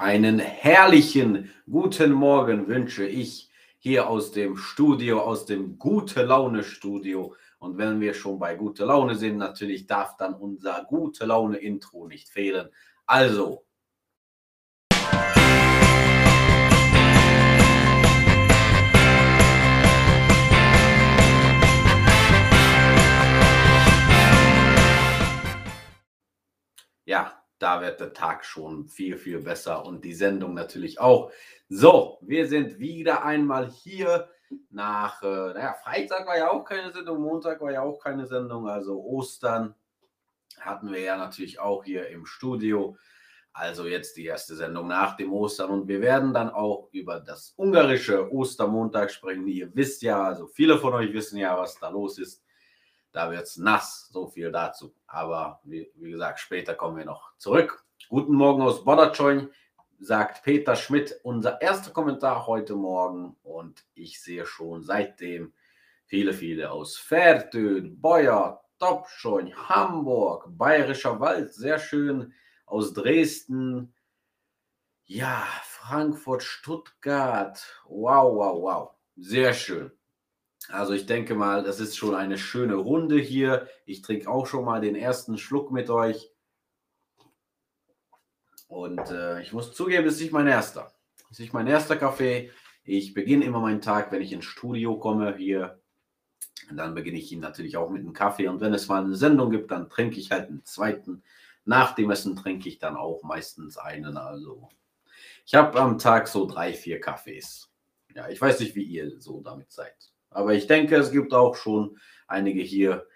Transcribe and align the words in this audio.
Einen 0.00 0.38
herrlichen 0.38 1.50
guten 1.70 2.12
Morgen 2.12 2.68
wünsche 2.68 3.04
ich 3.06 3.50
hier 3.78 4.08
aus 4.08 4.32
dem 4.32 4.56
Studio, 4.56 5.20
aus 5.20 5.44
dem 5.44 5.78
Gute 5.78 6.22
Laune 6.22 6.64
Studio. 6.64 7.34
Und 7.58 7.76
wenn 7.76 8.00
wir 8.00 8.14
schon 8.14 8.38
bei 8.38 8.54
Gute 8.54 8.86
Laune 8.86 9.14
sind, 9.14 9.36
natürlich 9.36 9.86
darf 9.86 10.16
dann 10.16 10.32
unser 10.32 10.86
Gute 10.88 11.26
Laune 11.26 11.58
Intro 11.58 12.06
nicht 12.06 12.30
fehlen. 12.30 12.70
Also, 13.04 13.66
ja, 27.04 27.39
da 27.60 27.80
wird 27.82 28.00
der 28.00 28.12
Tag 28.12 28.44
schon 28.44 28.88
viel, 28.88 29.16
viel 29.16 29.40
besser 29.40 29.84
und 29.84 30.04
die 30.04 30.14
Sendung 30.14 30.54
natürlich 30.54 30.98
auch. 30.98 31.30
So, 31.68 32.18
wir 32.22 32.48
sind 32.48 32.78
wieder 32.78 33.24
einmal 33.24 33.70
hier 33.70 34.28
nach, 34.70 35.22
äh, 35.22 35.26
naja, 35.26 35.74
Freitag 35.84 36.26
war 36.26 36.36
ja 36.36 36.50
auch 36.50 36.64
keine 36.64 36.90
Sendung, 36.90 37.20
Montag 37.20 37.60
war 37.60 37.70
ja 37.70 37.82
auch 37.82 37.98
keine 37.98 38.26
Sendung, 38.26 38.66
also 38.68 39.00
Ostern 39.00 39.74
hatten 40.58 40.90
wir 40.90 41.00
ja 41.00 41.16
natürlich 41.16 41.60
auch 41.60 41.84
hier 41.84 42.08
im 42.08 42.26
Studio. 42.26 42.96
Also 43.52 43.86
jetzt 43.86 44.16
die 44.16 44.26
erste 44.26 44.54
Sendung 44.54 44.86
nach 44.86 45.16
dem 45.16 45.32
Ostern 45.32 45.70
und 45.70 45.88
wir 45.88 46.00
werden 46.00 46.32
dann 46.32 46.50
auch 46.50 46.88
über 46.92 47.20
das 47.20 47.52
ungarische 47.56 48.32
Ostermontag 48.32 49.10
sprechen. 49.10 49.46
Ihr 49.48 49.74
wisst 49.74 50.02
ja, 50.02 50.22
also 50.22 50.46
viele 50.46 50.78
von 50.78 50.94
euch 50.94 51.12
wissen 51.12 51.36
ja, 51.36 51.58
was 51.58 51.78
da 51.78 51.88
los 51.88 52.18
ist. 52.18 52.42
Da 53.12 53.30
wird 53.30 53.42
es 53.42 53.56
nass, 53.56 54.08
so 54.12 54.28
viel 54.28 54.52
dazu. 54.52 54.94
Aber 55.06 55.60
wie, 55.64 55.90
wie, 55.96 56.10
gesagt, 56.10 56.40
später 56.40 56.74
kommen 56.74 56.96
wir 56.96 57.04
noch 57.04 57.36
zurück. 57.38 57.84
Guten 58.08 58.34
Morgen 58.34 58.62
aus 58.62 58.84
Bodachoin, 58.84 59.50
sagt 59.98 60.44
Peter 60.44 60.76
Schmidt, 60.76 61.18
unser 61.24 61.60
erster 61.60 61.90
Kommentar 61.90 62.46
heute 62.46 62.74
Morgen. 62.76 63.36
Und 63.42 63.84
ich 63.94 64.22
sehe 64.22 64.46
schon 64.46 64.82
seitdem 64.82 65.52
viele, 66.06 66.32
viele 66.32 66.70
aus 66.70 66.96
Fertüd, 66.98 68.00
Beuer, 68.00 68.62
Topschein, 68.78 69.54
Hamburg, 69.68 70.46
Bayerischer 70.48 71.20
Wald, 71.20 71.52
sehr 71.52 71.78
schön, 71.78 72.32
aus 72.64 72.94
Dresden, 72.94 73.92
ja, 75.04 75.44
Frankfurt, 75.64 76.44
Stuttgart, 76.44 77.60
wow, 77.86 78.32
wow, 78.32 78.62
wow, 78.62 78.90
sehr 79.16 79.52
schön. 79.52 79.90
Also 80.72 80.92
ich 80.92 81.06
denke 81.06 81.34
mal, 81.34 81.64
das 81.64 81.80
ist 81.80 81.96
schon 81.96 82.14
eine 82.14 82.38
schöne 82.38 82.76
Runde 82.76 83.18
hier. 83.18 83.68
Ich 83.86 84.02
trinke 84.02 84.30
auch 84.30 84.46
schon 84.46 84.64
mal 84.64 84.80
den 84.80 84.94
ersten 84.94 85.36
Schluck 85.36 85.72
mit 85.72 85.90
euch. 85.90 86.30
Und 88.68 89.10
äh, 89.10 89.42
ich 89.42 89.52
muss 89.52 89.72
zugeben, 89.72 90.06
es 90.06 90.14
ist 90.14 90.20
nicht 90.20 90.32
mein 90.32 90.46
erster. 90.46 90.92
Es 91.24 91.32
ist 91.32 91.40
nicht 91.40 91.52
mein 91.52 91.66
erster 91.66 91.96
Kaffee. 91.96 92.50
Ich 92.84 93.14
beginne 93.14 93.44
immer 93.44 93.60
meinen 93.60 93.80
Tag, 93.80 94.12
wenn 94.12 94.22
ich 94.22 94.32
ins 94.32 94.44
Studio 94.44 94.96
komme 94.96 95.36
hier. 95.36 95.80
Und 96.70 96.76
dann 96.76 96.94
beginne 96.94 97.18
ich 97.18 97.32
ihn 97.32 97.40
natürlich 97.40 97.76
auch 97.76 97.90
mit 97.90 98.02
einem 98.02 98.12
Kaffee. 98.12 98.46
Und 98.46 98.60
wenn 98.60 98.72
es 98.72 98.86
mal 98.86 99.02
eine 99.02 99.16
Sendung 99.16 99.50
gibt, 99.50 99.72
dann 99.72 99.90
trinke 99.90 100.20
ich 100.20 100.30
halt 100.30 100.48
einen 100.48 100.64
zweiten. 100.64 101.24
Nach 101.64 101.96
dem 101.96 102.10
Essen 102.10 102.36
trinke 102.36 102.68
ich 102.68 102.78
dann 102.78 102.96
auch 102.96 103.24
meistens 103.24 103.76
einen. 103.76 104.16
Also 104.16 104.68
ich 105.44 105.54
habe 105.56 105.80
am 105.80 105.98
Tag 105.98 106.28
so 106.28 106.46
drei, 106.46 106.72
vier 106.72 107.00
Kaffees. 107.00 107.72
Ja, 108.14 108.28
ich 108.28 108.40
weiß 108.40 108.60
nicht, 108.60 108.76
wie 108.76 108.84
ihr 108.84 109.20
so 109.20 109.40
damit 109.40 109.72
seid. 109.72 110.12
Aber 110.30 110.54
ich 110.54 110.66
denke, 110.66 110.96
es 110.96 111.10
gibt 111.10 111.34
auch 111.34 111.56
schon 111.56 111.98
einige 112.26 112.62
hier 112.62 113.06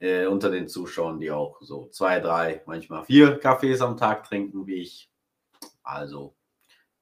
äh, 0.00 0.26
unter 0.26 0.50
den 0.50 0.68
Zuschauern, 0.68 1.20
die 1.20 1.30
auch 1.30 1.60
so 1.62 1.88
zwei, 1.88 2.20
drei, 2.20 2.62
manchmal 2.66 3.04
vier 3.04 3.38
Kaffees 3.38 3.80
am 3.80 3.96
Tag 3.96 4.24
trinken 4.24 4.66
wie 4.66 4.82
ich. 4.82 5.10
Also, 5.82 6.34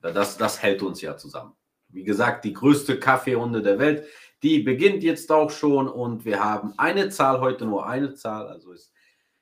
das, 0.00 0.36
das 0.36 0.62
hält 0.62 0.82
uns 0.82 1.00
ja 1.00 1.16
zusammen. 1.16 1.54
Wie 1.88 2.04
gesagt, 2.04 2.44
die 2.44 2.52
größte 2.52 2.98
Kaffeerunde 2.98 3.62
der 3.62 3.78
Welt, 3.78 4.06
die 4.42 4.60
beginnt 4.60 5.02
jetzt 5.02 5.30
auch 5.30 5.50
schon 5.50 5.88
und 5.88 6.24
wir 6.24 6.42
haben 6.42 6.74
eine 6.76 7.08
Zahl, 7.10 7.40
heute 7.40 7.64
nur 7.64 7.86
eine 7.86 8.14
Zahl, 8.14 8.48
also 8.48 8.72
ist 8.72 8.92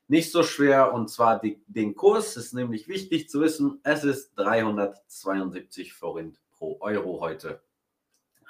nicht 0.09 0.33
so 0.33 0.43
schwer 0.43 0.93
und 0.93 1.09
zwar 1.09 1.41
die, 1.41 1.63
den 1.67 1.95
Kurs, 1.95 2.37
ist 2.37 2.53
nämlich 2.53 2.89
wichtig 2.89 3.29
zu 3.29 3.41
wissen, 3.41 3.81
es 3.85 4.05
ist 4.05 4.35
372 4.35 5.95
Forint 5.95 6.41
pro 6.51 6.79
Euro 6.81 7.21
heute 7.21 7.63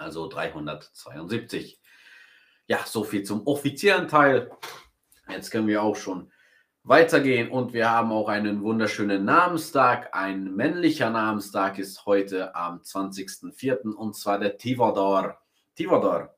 also 0.00 0.28
372. 0.28 1.81
Ja, 2.66 2.81
so 2.87 3.05
viel 3.05 3.22
zum 3.22 3.47
offiziellen 3.47 4.09
Teil. 4.09 4.50
Jetzt 5.28 5.50
können 5.50 5.66
wir 5.66 5.83
auch 5.83 5.97
schon 5.97 6.33
weitergehen 6.83 7.50
und 7.50 7.72
wir 7.72 7.91
haben 7.91 8.11
auch 8.11 8.28
einen 8.28 8.62
wunderschönen 8.62 9.25
Namenstag. 9.25 10.15
Ein 10.15 10.55
männlicher 10.55 11.11
Namenstag 11.11 11.78
ist 11.78 12.06
heute 12.06 12.55
am 12.55 12.78
20.04. 12.78 13.93
und 13.93 14.16
zwar 14.16 14.38
der 14.38 14.56
Tivador. 14.56 15.38
Tivador 15.75 16.34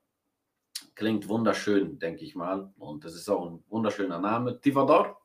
klingt 0.94 1.28
wunderschön, 1.28 1.98
denke 1.98 2.24
ich 2.24 2.34
mal. 2.34 2.72
Und 2.78 3.04
das 3.04 3.14
ist 3.14 3.28
auch 3.28 3.46
ein 3.46 3.64
wunderschöner 3.68 4.18
Name, 4.18 4.60
Tivador. 4.60 5.20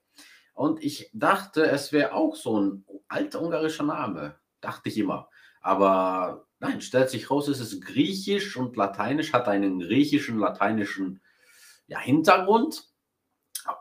Und 0.54 0.84
ich 0.84 1.10
dachte, 1.14 1.66
es 1.66 1.92
wäre 1.92 2.14
auch 2.14 2.36
so 2.36 2.60
ein 2.60 2.86
alter 3.08 3.42
ungarischer 3.42 3.84
Name. 3.84 4.40
Dachte 4.62 4.90
ich 4.90 4.98
immer. 4.98 5.30
Aber 5.68 6.48
Nein, 6.60 6.82
stellt 6.82 7.10
sich 7.10 7.30
raus, 7.30 7.48
es 7.48 7.60
ist 7.60 7.86
griechisch 7.86 8.58
und 8.58 8.76
lateinisch, 8.76 9.34
hat 9.34 9.48
einen 9.48 9.80
griechischen, 9.80 10.40
lateinischen 10.40 11.22
ja, 11.86 12.00
Hintergrund. 12.00 12.86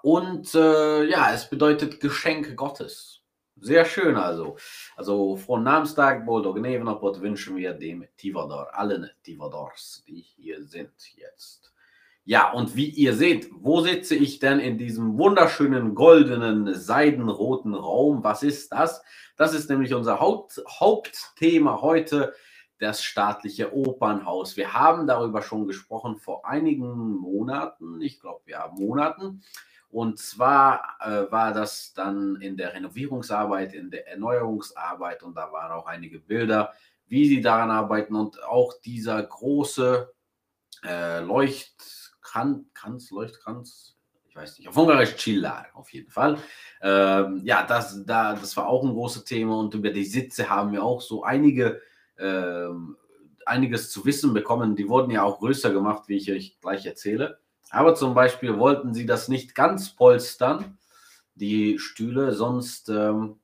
Und 0.03 0.55
äh, 0.55 1.05
ja, 1.05 1.33
es 1.33 1.49
bedeutet 1.49 2.01
Geschenk 2.01 2.55
Gottes. 2.57 3.23
Sehr 3.59 3.87
schön 3.87 4.17
also. 4.17 4.59
Also 4.97 5.37
von 5.37 5.63
Namenstag, 5.63 6.27
Boldog 6.27 6.59
Nevenapot 6.59 7.23
wünschen 7.23 7.57
wir 7.57 7.73
dem 7.73 8.07
Tivador, 8.19 8.75
allen 8.75 9.09
Tivadors, 9.23 10.05
die 10.07 10.21
hier 10.21 10.63
sind. 10.63 10.93
Ja, 12.29 12.51
und 12.51 12.75
wie 12.75 12.91
ihr 12.91 13.15
seht, 13.15 13.49
wo 13.53 13.81
sitze 13.83 14.17
ich 14.17 14.41
denn 14.41 14.59
in 14.59 14.79
diesem 14.79 15.17
wunderschönen 15.17 15.95
goldenen, 15.95 16.75
seidenroten 16.75 17.73
Raum? 17.73 18.25
Was 18.25 18.43
ist 18.43 18.73
das? 18.73 19.01
Das 19.37 19.55
ist 19.55 19.71
nämlich 19.71 19.95
unser 19.95 20.19
Haupt 20.19 20.61
Hauptthema 20.69 21.81
heute 21.83 22.35
das 22.81 23.05
staatliche 23.05 23.73
Opernhaus. 23.73 24.57
Wir 24.57 24.75
haben 24.75 25.07
darüber 25.07 25.41
schon 25.41 25.69
gesprochen 25.69 26.17
vor 26.17 26.45
einigen 26.45 27.11
Monaten, 27.15 28.01
ich 28.01 28.19
glaube 28.19 28.51
ja 28.51 28.73
Monaten. 28.77 29.45
Und 29.89 30.19
zwar 30.19 30.97
äh, 30.99 31.31
war 31.31 31.55
das 31.55 31.95
dann 31.95 32.41
in 32.41 32.57
der 32.57 32.75
Renovierungsarbeit, 32.75 33.73
in 33.73 33.89
der 33.93 34.09
Erneuerungsarbeit 34.09 35.23
und 35.23 35.37
da 35.37 35.53
waren 35.53 35.71
auch 35.71 35.87
einige 35.87 36.19
Bilder, 36.19 36.73
wie 37.07 37.29
sie 37.29 37.41
daran 37.41 37.71
arbeiten 37.71 38.17
und 38.17 38.43
auch 38.43 38.75
dieser 38.81 39.23
große 39.23 40.13
äh, 40.83 41.21
Leuchtkranz, 42.35 43.11
Leuchtkranz, 43.11 43.97
ich 44.29 44.37
weiß 44.37 44.59
nicht, 44.59 44.69
auf 44.69 44.77
Ungarisch 44.77 45.17
Chillar 45.17 45.67
auf 45.75 45.93
jeden 45.93 46.11
Fall. 46.11 46.39
Ähm, 46.83 47.41
ja, 47.45 47.65
das, 47.65 48.05
da, 48.05 48.35
das 48.35 48.57
war 48.57 48.69
auch 48.69 48.85
ein 48.85 48.93
großes 48.93 49.25
Thema 49.25 49.57
und 49.59 49.75
über 49.75 49.91
die 49.91 50.05
Sitze 50.05 50.51
haben 50.51 50.73
wir 50.73 50.83
auch 50.83 51.01
so 51.01 51.23
einige 51.23 51.81
ähm, 52.19 52.97
einiges 53.47 53.91
zu 53.91 54.05
wissen 54.05 54.35
bekommen. 54.35 54.77
Die 54.77 54.89
wurden 54.89 55.11
ja 55.11 55.23
auch 55.23 55.39
größer 55.39 55.73
gemacht, 55.73 56.09
wie 56.09 56.17
ich 56.17 56.31
euch 56.31 56.59
gleich 56.61 56.85
erzähle. 56.85 57.39
Aber 57.71 57.95
zum 57.95 58.15
Beispiel 58.15 58.59
wollten 58.59 58.93
sie 58.93 59.07
das 59.07 59.29
nicht 59.29 59.55
ganz 59.55 59.95
polstern, 59.95 60.79
die 61.35 61.79
Stühle, 61.79 62.33
sonst, 62.33 62.89
ähm, 62.89 63.39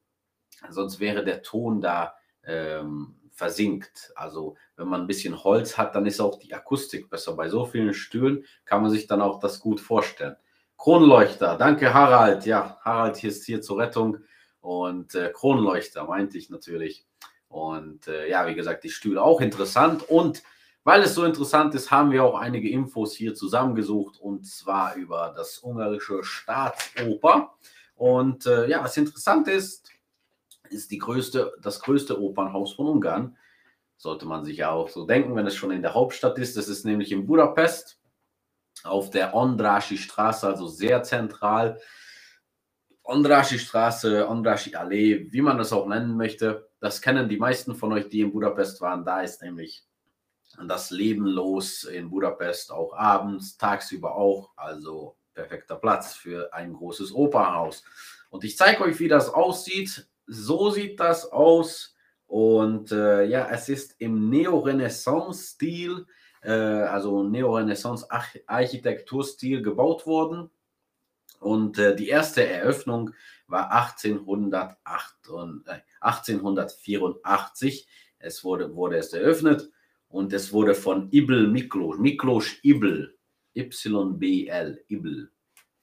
sonst 0.68 1.00
wäre 1.00 1.24
der 1.24 1.42
Ton 1.42 1.80
da 1.80 2.14
ähm, 2.44 3.14
versinkt. 3.42 4.12
Also 4.14 4.54
wenn 4.76 4.86
man 4.86 5.00
ein 5.00 5.06
bisschen 5.08 5.42
Holz 5.42 5.76
hat, 5.76 5.96
dann 5.96 6.06
ist 6.06 6.20
auch 6.20 6.38
die 6.38 6.54
Akustik 6.54 7.10
besser. 7.10 7.34
Bei 7.34 7.48
so 7.48 7.64
vielen 7.64 7.92
Stühlen 7.92 8.44
kann 8.64 8.82
man 8.82 8.92
sich 8.92 9.08
dann 9.08 9.20
auch 9.20 9.40
das 9.40 9.58
gut 9.58 9.80
vorstellen. 9.80 10.36
Kronleuchter, 10.76 11.56
danke 11.56 11.92
Harald. 11.92 12.46
Ja, 12.46 12.78
Harald 12.82 13.16
hier 13.16 13.30
ist 13.30 13.44
hier 13.44 13.60
zur 13.60 13.78
Rettung. 13.78 14.18
Und 14.60 15.16
äh, 15.16 15.32
Kronleuchter 15.34 16.04
meinte 16.04 16.38
ich 16.38 16.50
natürlich. 16.50 17.04
Und 17.48 18.06
äh, 18.06 18.30
ja, 18.30 18.46
wie 18.46 18.54
gesagt, 18.54 18.84
die 18.84 18.90
Stühle 18.90 19.20
auch 19.20 19.40
interessant. 19.40 20.08
Und 20.08 20.44
weil 20.84 21.02
es 21.02 21.16
so 21.16 21.24
interessant 21.24 21.74
ist, 21.74 21.90
haben 21.90 22.12
wir 22.12 22.22
auch 22.22 22.38
einige 22.38 22.70
Infos 22.70 23.12
hier 23.12 23.34
zusammengesucht 23.34 24.20
und 24.20 24.46
zwar 24.46 24.94
über 24.94 25.32
das 25.34 25.58
ungarische 25.58 26.22
Staatsoper. 26.22 27.54
Und 27.96 28.46
äh, 28.46 28.68
ja, 28.68 28.84
was 28.84 28.96
interessant 28.96 29.48
ist, 29.48 29.91
ist 30.72 30.90
die 30.90 30.98
größte, 30.98 31.52
das 31.60 31.80
größte 31.80 32.20
Opernhaus 32.20 32.74
von 32.74 32.86
Ungarn. 32.86 33.36
Sollte 33.96 34.26
man 34.26 34.44
sich 34.44 34.58
ja 34.58 34.70
auch 34.70 34.88
so 34.88 35.06
denken, 35.06 35.36
wenn 35.36 35.46
es 35.46 35.54
schon 35.54 35.70
in 35.70 35.82
der 35.82 35.94
Hauptstadt 35.94 36.38
ist. 36.38 36.56
Das 36.56 36.68
ist 36.68 36.84
nämlich 36.84 37.12
in 37.12 37.26
Budapest 37.26 38.00
auf 38.84 39.10
der 39.10 39.34
Ondrasi 39.34 39.96
Straße, 39.96 40.46
also 40.46 40.66
sehr 40.66 41.02
zentral. 41.02 41.80
Ondrasi 43.04 43.58
Straße, 43.58 44.28
Ondrasi 44.28 44.74
Allee, 44.74 45.26
wie 45.30 45.40
man 45.40 45.58
das 45.58 45.72
auch 45.72 45.86
nennen 45.86 46.16
möchte. 46.16 46.68
Das 46.80 47.00
kennen 47.00 47.28
die 47.28 47.36
meisten 47.36 47.74
von 47.74 47.92
euch, 47.92 48.08
die 48.08 48.20
in 48.20 48.32
Budapest 48.32 48.80
waren. 48.80 49.04
Da 49.04 49.22
ist 49.22 49.42
nämlich 49.42 49.84
das 50.66 50.90
Leben 50.90 51.26
los 51.26 51.84
in 51.84 52.10
Budapest, 52.10 52.72
auch 52.72 52.94
abends, 52.94 53.56
tagsüber 53.56 54.14
auch. 54.14 54.50
Also 54.56 55.16
perfekter 55.34 55.76
Platz 55.76 56.14
für 56.14 56.52
ein 56.52 56.72
großes 56.72 57.12
Opernhaus. 57.12 57.82
Und 58.30 58.44
ich 58.44 58.56
zeige 58.56 58.82
euch, 58.82 58.98
wie 58.98 59.08
das 59.08 59.28
aussieht. 59.28 60.08
So 60.32 60.70
sieht 60.70 61.00
das 61.00 61.30
aus. 61.30 61.94
Und 62.26 62.32
Und 62.32 62.90
äh, 62.92 63.24
ja, 63.24 63.50
es 63.50 63.68
ist 63.68 63.96
im 63.98 64.30
Neorenaissance-Stil, 64.30 66.06
äh, 66.40 66.50
also 66.50 67.24
Neorenaissance-Architekturstil 67.24 69.60
gebaut 69.60 70.06
worden. 70.06 70.48
Und 71.40 71.78
äh, 71.78 71.94
die 71.94 72.08
erste 72.08 72.46
Eröffnung 72.46 73.10
war 73.48 73.70
1808, 73.70 74.74
äh, 75.66 75.80
1884. 76.00 77.86
Es 78.18 78.42
wurde, 78.44 78.74
wurde 78.74 78.96
es 78.96 79.12
eröffnet 79.12 79.70
und 80.08 80.32
es 80.32 80.54
wurde 80.54 80.74
von 80.74 81.12
Ibel 81.12 81.48
Miklos, 81.48 81.98
Miklos 81.98 82.46
Ibel, 82.62 83.18
YBL, 83.52 84.84
Ibel. 84.88 85.31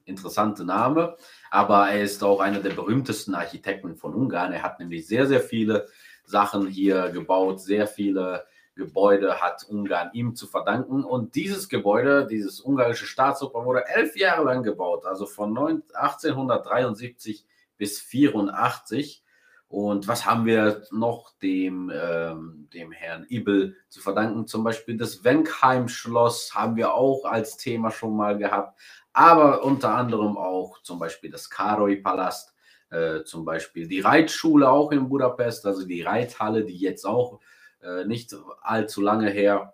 Interessante 0.10 0.66
Name, 0.66 1.16
aber 1.50 1.90
er 1.90 2.02
ist 2.02 2.24
auch 2.24 2.40
einer 2.40 2.60
der 2.60 2.72
berühmtesten 2.72 3.36
Architekten 3.36 3.96
von 3.96 4.14
Ungarn. 4.14 4.52
Er 4.52 4.64
hat 4.64 4.80
nämlich 4.80 5.08
sehr, 5.08 5.28
sehr 5.28 5.42
viele 5.42 5.88
Sachen 6.26 6.68
hier 6.68 7.10
gebaut, 7.10 7.62
sehr 7.62 7.88
viele 7.88 8.46
Gebäude 8.80 9.42
hat 9.42 9.64
Ungarn 9.70 10.10
ihm 10.14 10.36
zu 10.36 10.48
verdanken. 10.48 11.04
Und 11.04 11.36
dieses 11.36 11.70
Gebäude, 11.70 12.26
dieses 12.26 12.62
ungarische 12.62 13.06
Staatsoper, 13.06 13.66
wurde 13.66 13.88
elf 13.88 14.16
Jahre 14.16 14.46
lang 14.46 14.64
gebaut, 14.64 15.06
also 15.06 15.28
von 15.28 15.56
1873 15.58 17.46
bis 17.78 18.00
84. 18.00 19.24
Und 19.68 20.08
was 20.08 20.26
haben 20.26 20.48
wir 20.48 20.82
noch 20.90 21.32
dem, 21.44 21.92
ähm, 21.94 22.68
dem 22.74 22.92
Herrn 22.92 23.28
Ibel 23.30 23.76
zu 23.88 24.02
verdanken? 24.02 24.48
Zum 24.48 24.64
Beispiel 24.64 24.98
das 24.98 25.24
Wenkheim-Schloss 25.24 26.56
haben 26.56 26.76
wir 26.76 26.96
auch 26.96 27.26
als 27.26 27.58
Thema 27.58 27.92
schon 27.92 28.18
mal 28.18 28.38
gehabt, 28.40 28.80
aber 29.14 29.64
unter 29.64 29.96
anderem 29.96 30.38
auch 30.38 30.82
zum 30.82 31.00
Beispiel 31.00 31.32
das 31.32 31.50
Karoi-Palast, 31.50 32.54
äh, 32.90 33.24
zum 33.24 33.46
Beispiel 33.46 33.88
die 33.88 34.02
Reitschule 34.02 34.70
auch 34.70 34.92
in 34.92 35.10
Budapest, 35.10 35.66
also 35.66 35.86
die 35.86 36.02
Reithalle, 36.02 36.66
die 36.66 36.78
jetzt 36.78 37.06
auch 37.06 37.40
äh, 37.82 38.06
nicht 38.06 38.36
allzu 38.62 39.02
lange 39.02 39.30
her 39.30 39.74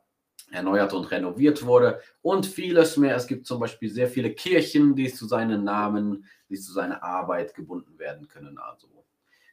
erneuert 0.52 0.94
und 0.94 1.12
renoviert 1.12 1.66
wurde 1.66 2.02
und 2.22 2.46
vieles 2.46 2.98
mehr. 2.98 3.16
Es 3.16 3.28
gibt 3.28 3.48
zum 3.48 3.60
Beispiel 3.60 3.90
sehr 3.90 4.08
viele 4.08 4.34
Kirchen, 4.34 4.96
die 4.96 5.12
zu 5.12 5.28
seinen 5.28 5.64
Namen, 5.64 6.26
die 6.50 6.60
zu 6.60 6.72
seiner 6.72 7.04
Arbeit 7.04 7.56
gebunden 7.56 7.98
werden 7.98 8.28
können. 8.28 8.58
Also 8.58 8.88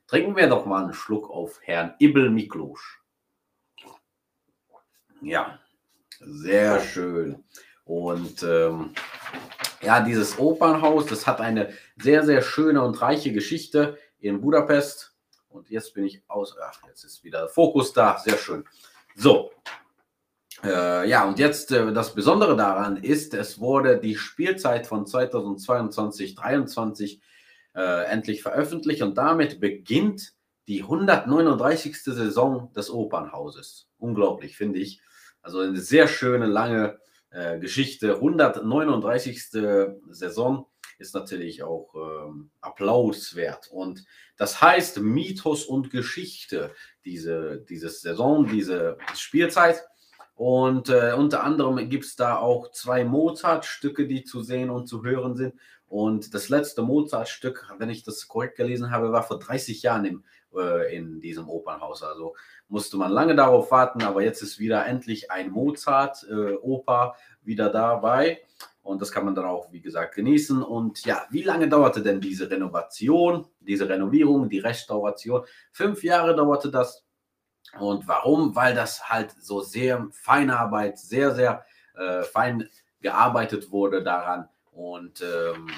trinken 0.07 0.37
wir 0.37 0.49
doch 0.49 0.67
mal 0.67 0.85
einen 0.85 0.95
Schluck 0.95 1.31
auf 1.31 1.61
Herrn 1.63 1.95
Ibel 1.99 2.31
Miklosch. 2.31 3.03
Ja, 5.21 5.59
sehr 6.21 6.81
schön. 6.81 7.45
Und 7.85 8.43
ähm, 8.43 8.91
ja, 9.83 10.01
dieses 10.01 10.39
Opernhaus, 10.39 11.07
das 11.07 11.27
hat 11.27 11.41
eine 11.41 11.73
sehr, 11.97 12.25
sehr 12.25 12.43
schöne 12.43 12.83
und 12.83 13.01
reiche 13.03 13.33
Geschichte 13.33 13.99
in 14.19 14.41
Budapest. 14.41 15.15
Und 15.49 15.71
jetzt 15.71 15.95
bin 15.95 16.05
ich 16.05 16.23
aus. 16.29 16.57
Ach, 16.63 16.81
jetzt 16.87 17.05
ist 17.05 17.25
wieder 17.25 17.49
Fokus 17.49 17.93
da. 17.93 18.19
Sehr 18.19 18.39
schön. 18.39 18.65
So. 19.17 19.51
Äh, 20.65 21.09
ja, 21.09 21.25
und 21.25 21.39
jetzt 21.39 21.73
äh, 21.73 21.93
das 21.93 22.15
Besondere 22.15 22.57
daran 22.57 22.97
ist, 22.97 23.35
es 23.35 23.59
wurde 23.59 23.99
die 23.99 24.17
Spielzeit 24.17 24.87
von 24.87 25.07
2022, 25.07 26.37
2023 26.37 27.21
äh, 27.75 28.05
endlich 28.05 28.43
veröffentlicht 28.43 29.03
und 29.03 29.19
damit 29.19 29.61
beginnt 29.61 30.35
die 30.69 30.83
139. 30.83 32.05
Saison 32.05 32.73
des 32.75 32.91
Opernhauses. 32.91 33.89
Unglaublich, 33.99 34.57
finde 34.57 34.79
ich. 34.79 35.01
Also 35.43 35.59
eine 35.59 35.81
sehr 35.81 36.07
schöne, 36.07 36.47
lange 36.47 37.01
äh, 37.33 37.59
Geschichte. 37.59 38.15
139. 38.15 39.51
Saison 40.11 40.67
ist 40.99 41.15
natürlich 41.15 41.63
auch 41.63 41.95
ähm, 41.95 42.51
applauswert. 42.61 43.69
Und 43.69 44.05
das 44.37 44.61
heißt 44.61 45.01
Mythos 45.01 45.65
und 45.65 45.91
Geschichte, 45.91 46.75
diese, 47.05 47.65
diese 47.69 47.91
Saison, 47.91 48.47
diese 48.47 48.99
Spielzeit. 49.15 49.85
Und 50.35 50.89
äh, 50.89 51.13
unter 51.17 51.45
anderem 51.45 51.89
gibt 51.89 52.05
es 52.05 52.17
da 52.17 52.37
auch 52.37 52.71
zwei 52.73 53.05
Mozart-Stücke, 53.05 54.07
die 54.07 54.25
zu 54.25 54.43
sehen 54.43 54.71
und 54.71 54.87
zu 54.87 55.05
hören 55.05 55.37
sind. 55.37 55.55
Und 55.87 56.33
das 56.33 56.49
letzte 56.49 56.83
Mozart-Stück, 56.83 57.75
wenn 57.79 57.91
ich 57.91 58.03
das 58.03 58.27
korrekt 58.27 58.57
gelesen 58.57 58.91
habe, 58.91 59.13
war 59.13 59.23
vor 59.23 59.39
30 59.39 59.83
Jahren 59.83 60.07
im, 60.07 60.25
äh, 60.57 60.97
in 60.97 61.21
diesem 61.21 61.49
Opernhaus. 61.49 62.03
Also 62.03 62.35
musste 62.69 62.97
man 62.97 63.11
lange 63.11 63.35
darauf 63.35 63.71
warten, 63.71 64.03
aber 64.03 64.23
jetzt 64.23 64.43
ist 64.43 64.59
wieder 64.59 64.87
endlich 64.87 65.31
ein 65.31 65.51
Mozart-Oper 65.51 67.15
äh, 67.17 67.47
wieder 67.47 67.71
dabei. 67.71 68.43
Und 68.83 69.01
das 69.01 69.13
kann 69.13 69.25
man 69.25 69.35
dann 69.35 69.45
auch, 69.45 69.71
wie 69.73 69.81
gesagt, 69.81 70.17
genießen. 70.17 70.63
Und 70.63 71.05
ja, 71.05 71.25
wie 71.31 71.43
lange 71.43 71.69
dauerte 71.69 72.03
denn 72.03 72.21
diese 72.21 72.51
Renovation, 72.51 73.47
diese 73.61 73.89
Renovierung, 73.89 74.49
die 74.49 74.59
Restauration? 74.59 75.45
Fünf 75.71 76.03
Jahre 76.03 76.35
dauerte 76.35 76.71
das. 76.71 77.05
Und 77.79 78.09
warum? 78.09 78.57
Weil 78.57 78.75
das 78.75 79.09
halt 79.09 79.35
so 79.41 79.61
sehr 79.61 80.09
feine 80.11 80.59
Arbeit, 80.59 80.99
sehr, 80.99 81.35
sehr 81.35 81.65
äh, 81.95 82.23
fein 82.23 82.69
gearbeitet 83.01 83.71
wurde 83.71 84.03
daran. 84.03 84.49
Und 84.73 85.23
ähm, 85.23 85.69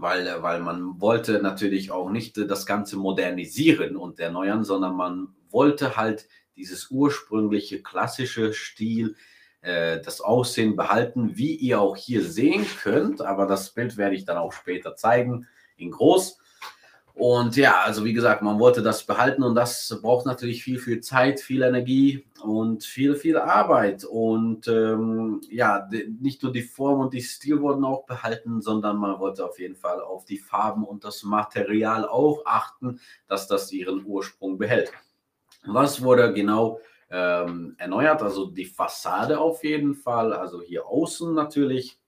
weil, 0.00 0.42
weil 0.42 0.60
man 0.60 1.00
wollte 1.00 1.40
natürlich 1.42 1.90
auch 1.90 2.10
nicht 2.10 2.36
das 2.36 2.66
Ganze 2.66 2.96
modernisieren 2.96 3.96
und 3.96 4.20
erneuern, 4.20 4.64
sondern 4.64 4.96
man 4.96 5.28
wollte 5.50 5.96
halt 5.96 6.28
dieses 6.56 6.90
ursprüngliche 6.90 7.82
klassische 7.82 8.52
Stil, 8.52 9.16
äh, 9.60 10.00
das 10.00 10.20
Aussehen 10.20 10.76
behalten, 10.76 11.36
wie 11.36 11.54
ihr 11.54 11.80
auch 11.80 11.96
hier 11.96 12.24
sehen 12.24 12.66
könnt. 12.82 13.22
Aber 13.22 13.46
das 13.46 13.74
Bild 13.74 13.96
werde 13.96 14.14
ich 14.14 14.24
dann 14.24 14.36
auch 14.36 14.52
später 14.52 14.96
zeigen, 14.96 15.46
in 15.76 15.90
groß. 15.90 16.38
Und 17.18 17.56
ja, 17.56 17.80
also 17.80 18.04
wie 18.04 18.12
gesagt, 18.12 18.42
man 18.42 18.60
wollte 18.60 18.80
das 18.80 19.04
behalten 19.04 19.42
und 19.42 19.56
das 19.56 19.98
braucht 20.00 20.24
natürlich 20.24 20.62
viel, 20.62 20.78
viel 20.78 21.00
Zeit, 21.00 21.40
viel 21.40 21.62
Energie 21.62 22.24
und 22.44 22.84
viel, 22.84 23.16
viel 23.16 23.36
Arbeit. 23.36 24.04
Und 24.04 24.68
ähm, 24.68 25.40
ja, 25.50 25.88
nicht 26.20 26.44
nur 26.44 26.52
die 26.52 26.62
Form 26.62 27.00
und 27.00 27.12
die 27.12 27.20
Stil 27.20 27.60
wurden 27.60 27.84
auch 27.84 28.06
behalten, 28.06 28.62
sondern 28.62 28.98
man 28.98 29.18
wollte 29.18 29.44
auf 29.44 29.58
jeden 29.58 29.74
Fall 29.74 30.00
auf 30.00 30.26
die 30.26 30.38
Farben 30.38 30.84
und 30.84 31.02
das 31.02 31.24
Material 31.24 32.06
auch 32.06 32.46
achten, 32.46 33.00
dass 33.26 33.48
das 33.48 33.72
ihren 33.72 34.06
Ursprung 34.06 34.56
behält. 34.56 34.92
Was 35.66 36.00
wurde 36.00 36.32
genau 36.32 36.78
ähm, 37.10 37.74
erneuert? 37.78 38.22
Also 38.22 38.46
die 38.46 38.66
Fassade 38.66 39.40
auf 39.40 39.64
jeden 39.64 39.96
Fall, 39.96 40.32
also 40.32 40.62
hier 40.62 40.86
außen 40.86 41.34
natürlich 41.34 41.98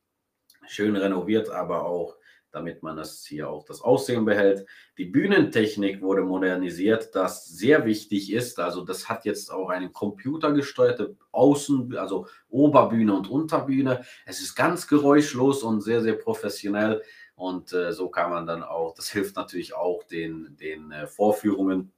schön 0.69 0.95
renoviert, 0.95 1.51
aber 1.51 1.85
auch 1.85 2.15
damit 2.53 2.83
man 2.83 2.97
das 2.97 3.25
hier 3.25 3.49
auch 3.49 3.65
das 3.65 3.81
Aussehen 3.81 4.25
behält. 4.25 4.67
Die 4.99 5.05
Bühnentechnik 5.05 6.03
wurde 6.03 6.23
modernisiert, 6.23 7.15
das 7.15 7.47
sehr 7.47 7.85
wichtig 7.85 8.33
ist. 8.33 8.59
Also 8.59 8.85
das 8.85 9.09
hat 9.09 9.25
jetzt 9.25 9.53
auch 9.53 9.69
eine 9.69 9.91
computergesteuerte 9.91 11.17
Außen, 11.33 11.97
also 11.97 12.27
Oberbühne 12.49 13.15
und 13.15 13.31
Unterbühne. 13.31 14.05
Es 14.27 14.41
ist 14.41 14.55
ganz 14.55 14.87
geräuschlos 14.87 15.63
und 15.63 15.81
sehr, 15.81 16.03
sehr 16.03 16.15
professionell. 16.15 17.03
Und 17.35 17.73
äh, 17.73 17.93
so 17.93 18.09
kann 18.09 18.31
man 18.31 18.47
dann 18.47 18.63
auch, 18.63 18.95
das 18.95 19.09
hilft 19.11 19.37
natürlich 19.37 19.75
auch 19.75 20.03
den, 20.05 20.57
den 20.59 20.93
äh, 20.93 21.07
Vorführungen, 21.07 21.93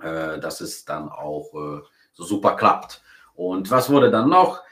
äh, 0.00 0.38
dass 0.38 0.60
es 0.60 0.84
dann 0.84 1.08
auch 1.08 1.52
äh, 1.54 1.82
so 2.12 2.24
super 2.24 2.54
klappt. 2.54 3.02
Und 3.34 3.70
was 3.70 3.90
wurde 3.90 4.10
dann 4.10 4.28
noch? 4.28 4.62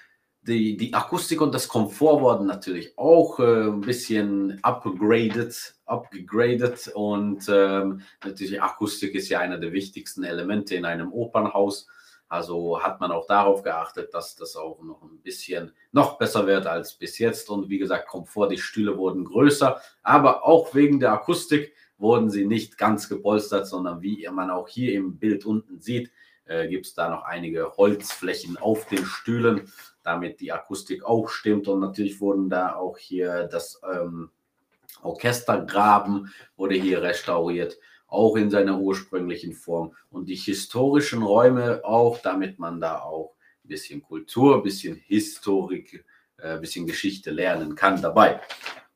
Die, 0.45 0.77
die 0.77 0.93
Akustik 0.93 1.41
und 1.41 1.55
das 1.55 1.69
Komfort 1.69 2.21
wurden 2.21 2.47
natürlich 2.47 2.99
auch 2.99 3.39
äh, 3.39 3.69
ein 3.69 3.81
bisschen 3.81 4.59
upgraded, 4.63 5.75
upgraded 5.87 6.91
und 6.97 7.45
ähm, 7.49 8.01
natürlich 8.25 8.61
Akustik 8.61 9.15
ist 9.15 9.29
ja 9.29 9.39
einer 9.39 9.59
der 9.59 9.73
wichtigsten 9.73 10.25
Elemente 10.25 10.75
in 10.75 10.85
einem 10.85 11.13
Opernhaus. 11.13 11.87
Also 12.29 12.83
hat 12.83 12.99
man 12.99 13.13
auch 13.13 13.27
darauf 13.27 13.63
geachtet, 13.63 14.15
dass 14.15 14.35
das 14.35 14.57
auch 14.57 14.83
noch 14.83 15.03
ein 15.03 15.21
bisschen 15.23 15.73
noch 15.93 16.19
besser 16.19 16.47
wird 16.47 16.67
als 16.67 16.95
bis 16.95 17.19
jetzt. 17.19 17.49
Und 17.49 17.69
wie 17.69 17.79
gesagt, 17.79 18.09
Komfort, 18.09 18.49
die 18.49 18.59
Stühle 18.59 18.99
wurden 18.99 19.25
größer, 19.25 19.81
aber 20.03 20.45
auch 20.45 20.75
wegen 20.75 20.99
der 20.99 21.13
Akustik 21.13 21.73
wurden 21.99 22.31
sie 22.31 22.47
nicht 22.47 22.79
ganz 22.79 23.09
gepolstert, 23.09 23.69
sondern 23.69 24.03
wie 24.03 24.29
man 24.33 24.51
auch 24.51 24.67
hier 24.67 24.95
im 24.95 25.19
Bild 25.19 25.47
unten 25.47 25.81
sieht, 25.81 26.11
äh, 26.53 26.69
gibt 26.69 26.87
es 26.87 26.95
da 26.95 27.09
noch 27.09 27.25
einige 27.25 27.77
Holzflächen 27.77 28.57
auf 28.57 28.87
den 28.87 29.05
Stühlen, 29.05 29.73
damit 30.03 30.41
die 30.41 30.53
Akustik 30.53 31.05
auch 31.05 31.29
stimmt. 31.29 31.69
Und 31.69 31.81
natürlich 31.81 32.21
wurden 32.21 32.51
da 32.51 32.75
auch 32.75 32.99
hier 32.99 33.45
das 33.45 33.81
ähm, 33.91 34.31
Orchestergraben 35.03 36.33
wurde 36.57 36.75
hier 36.75 37.03
restauriert, 37.03 37.79
auch 38.07 38.37
in 38.37 38.51
seiner 38.51 38.79
ursprünglichen 38.79 39.55
Form. 39.55 39.95
Und 40.11 40.29
die 40.29 40.37
historischen 40.37 41.23
Räume 41.23 41.85
auch, 41.85 42.19
damit 42.19 42.59
man 42.59 42.81
da 42.81 43.01
auch 43.01 43.35
ein 43.65 43.69
bisschen 43.69 44.03
Kultur, 44.03 44.57
ein 44.57 44.63
bisschen 44.63 44.97
Historik, 44.97 46.05
ein 46.39 46.59
äh, 46.59 46.61
bisschen 46.61 46.87
Geschichte 46.87 47.31
lernen 47.31 47.75
kann 47.75 48.03
dabei. 48.03 48.41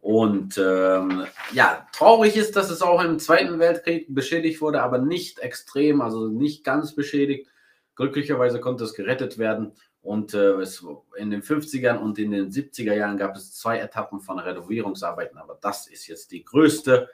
Und 0.00 0.56
ähm, 0.58 1.26
ja, 1.52 1.86
traurig 1.92 2.36
ist, 2.36 2.54
dass 2.54 2.70
es 2.70 2.82
auch 2.82 3.02
im 3.02 3.18
Zweiten 3.18 3.58
Weltkrieg 3.58 4.06
beschädigt 4.08 4.60
wurde, 4.60 4.82
aber 4.82 4.98
nicht 4.98 5.40
extrem, 5.40 6.00
also 6.00 6.28
nicht 6.28 6.64
ganz 6.64 6.94
beschädigt. 6.94 7.48
Glücklicherweise 7.96 8.60
konnte 8.60 8.84
es 8.84 8.94
gerettet 8.94 9.38
werden. 9.38 9.72
Und 10.02 10.34
äh, 10.34 10.52
es, 10.60 10.84
in 11.16 11.30
den 11.30 11.42
50ern 11.42 11.96
und 11.96 12.18
in 12.18 12.30
den 12.30 12.50
70er 12.50 12.94
Jahren 12.94 13.16
gab 13.16 13.34
es 13.34 13.54
zwei 13.54 13.80
Etappen 13.80 14.20
von 14.20 14.38
Renovierungsarbeiten, 14.38 15.38
aber 15.38 15.58
das 15.60 15.88
ist 15.88 16.06
jetzt 16.06 16.30
die 16.30 16.44
größte 16.44 17.08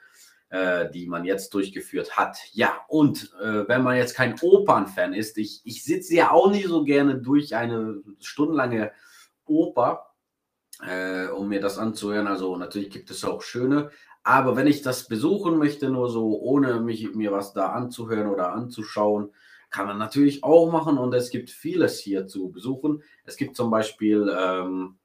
äh, 0.52 0.90
die 0.90 1.06
man 1.06 1.24
jetzt 1.24 1.54
durchgeführt 1.54 2.18
hat. 2.18 2.36
Ja, 2.52 2.84
und 2.88 3.32
äh, 3.42 3.66
wenn 3.68 3.82
man 3.82 3.96
jetzt 3.96 4.14
kein 4.14 4.38
Opernfan 4.38 5.14
ist, 5.14 5.38
ich, 5.38 5.62
ich 5.64 5.82
sitze 5.82 6.14
ja 6.14 6.30
auch 6.30 6.50
nicht 6.50 6.66
so 6.66 6.84
gerne 6.84 7.16
durch 7.16 7.56
eine 7.56 8.02
stundenlange 8.20 8.92
Oper, 9.46 10.11
äh, 10.82 11.28
um 11.28 11.48
mir 11.48 11.60
das 11.60 11.78
anzuhören. 11.78 12.26
Also 12.26 12.56
natürlich 12.56 12.90
gibt 12.90 13.10
es 13.10 13.24
auch 13.24 13.42
schöne, 13.42 13.90
aber 14.22 14.56
wenn 14.56 14.66
ich 14.66 14.82
das 14.82 15.08
besuchen 15.08 15.58
möchte, 15.58 15.88
nur 15.88 16.08
so, 16.08 16.40
ohne 16.40 16.80
mich, 16.80 17.14
mir 17.14 17.32
was 17.32 17.52
da 17.52 17.68
anzuhören 17.70 18.28
oder 18.28 18.52
anzuschauen, 18.52 19.32
kann 19.70 19.86
man 19.86 19.98
natürlich 19.98 20.44
auch 20.44 20.70
machen 20.70 20.98
und 20.98 21.14
es 21.14 21.30
gibt 21.30 21.50
vieles 21.50 21.98
hier 21.98 22.26
zu 22.26 22.50
besuchen. 22.50 23.02
Es 23.24 23.36
gibt 23.36 23.56
zum 23.56 23.70
Beispiel 23.70 24.30
ähm, 24.38 24.98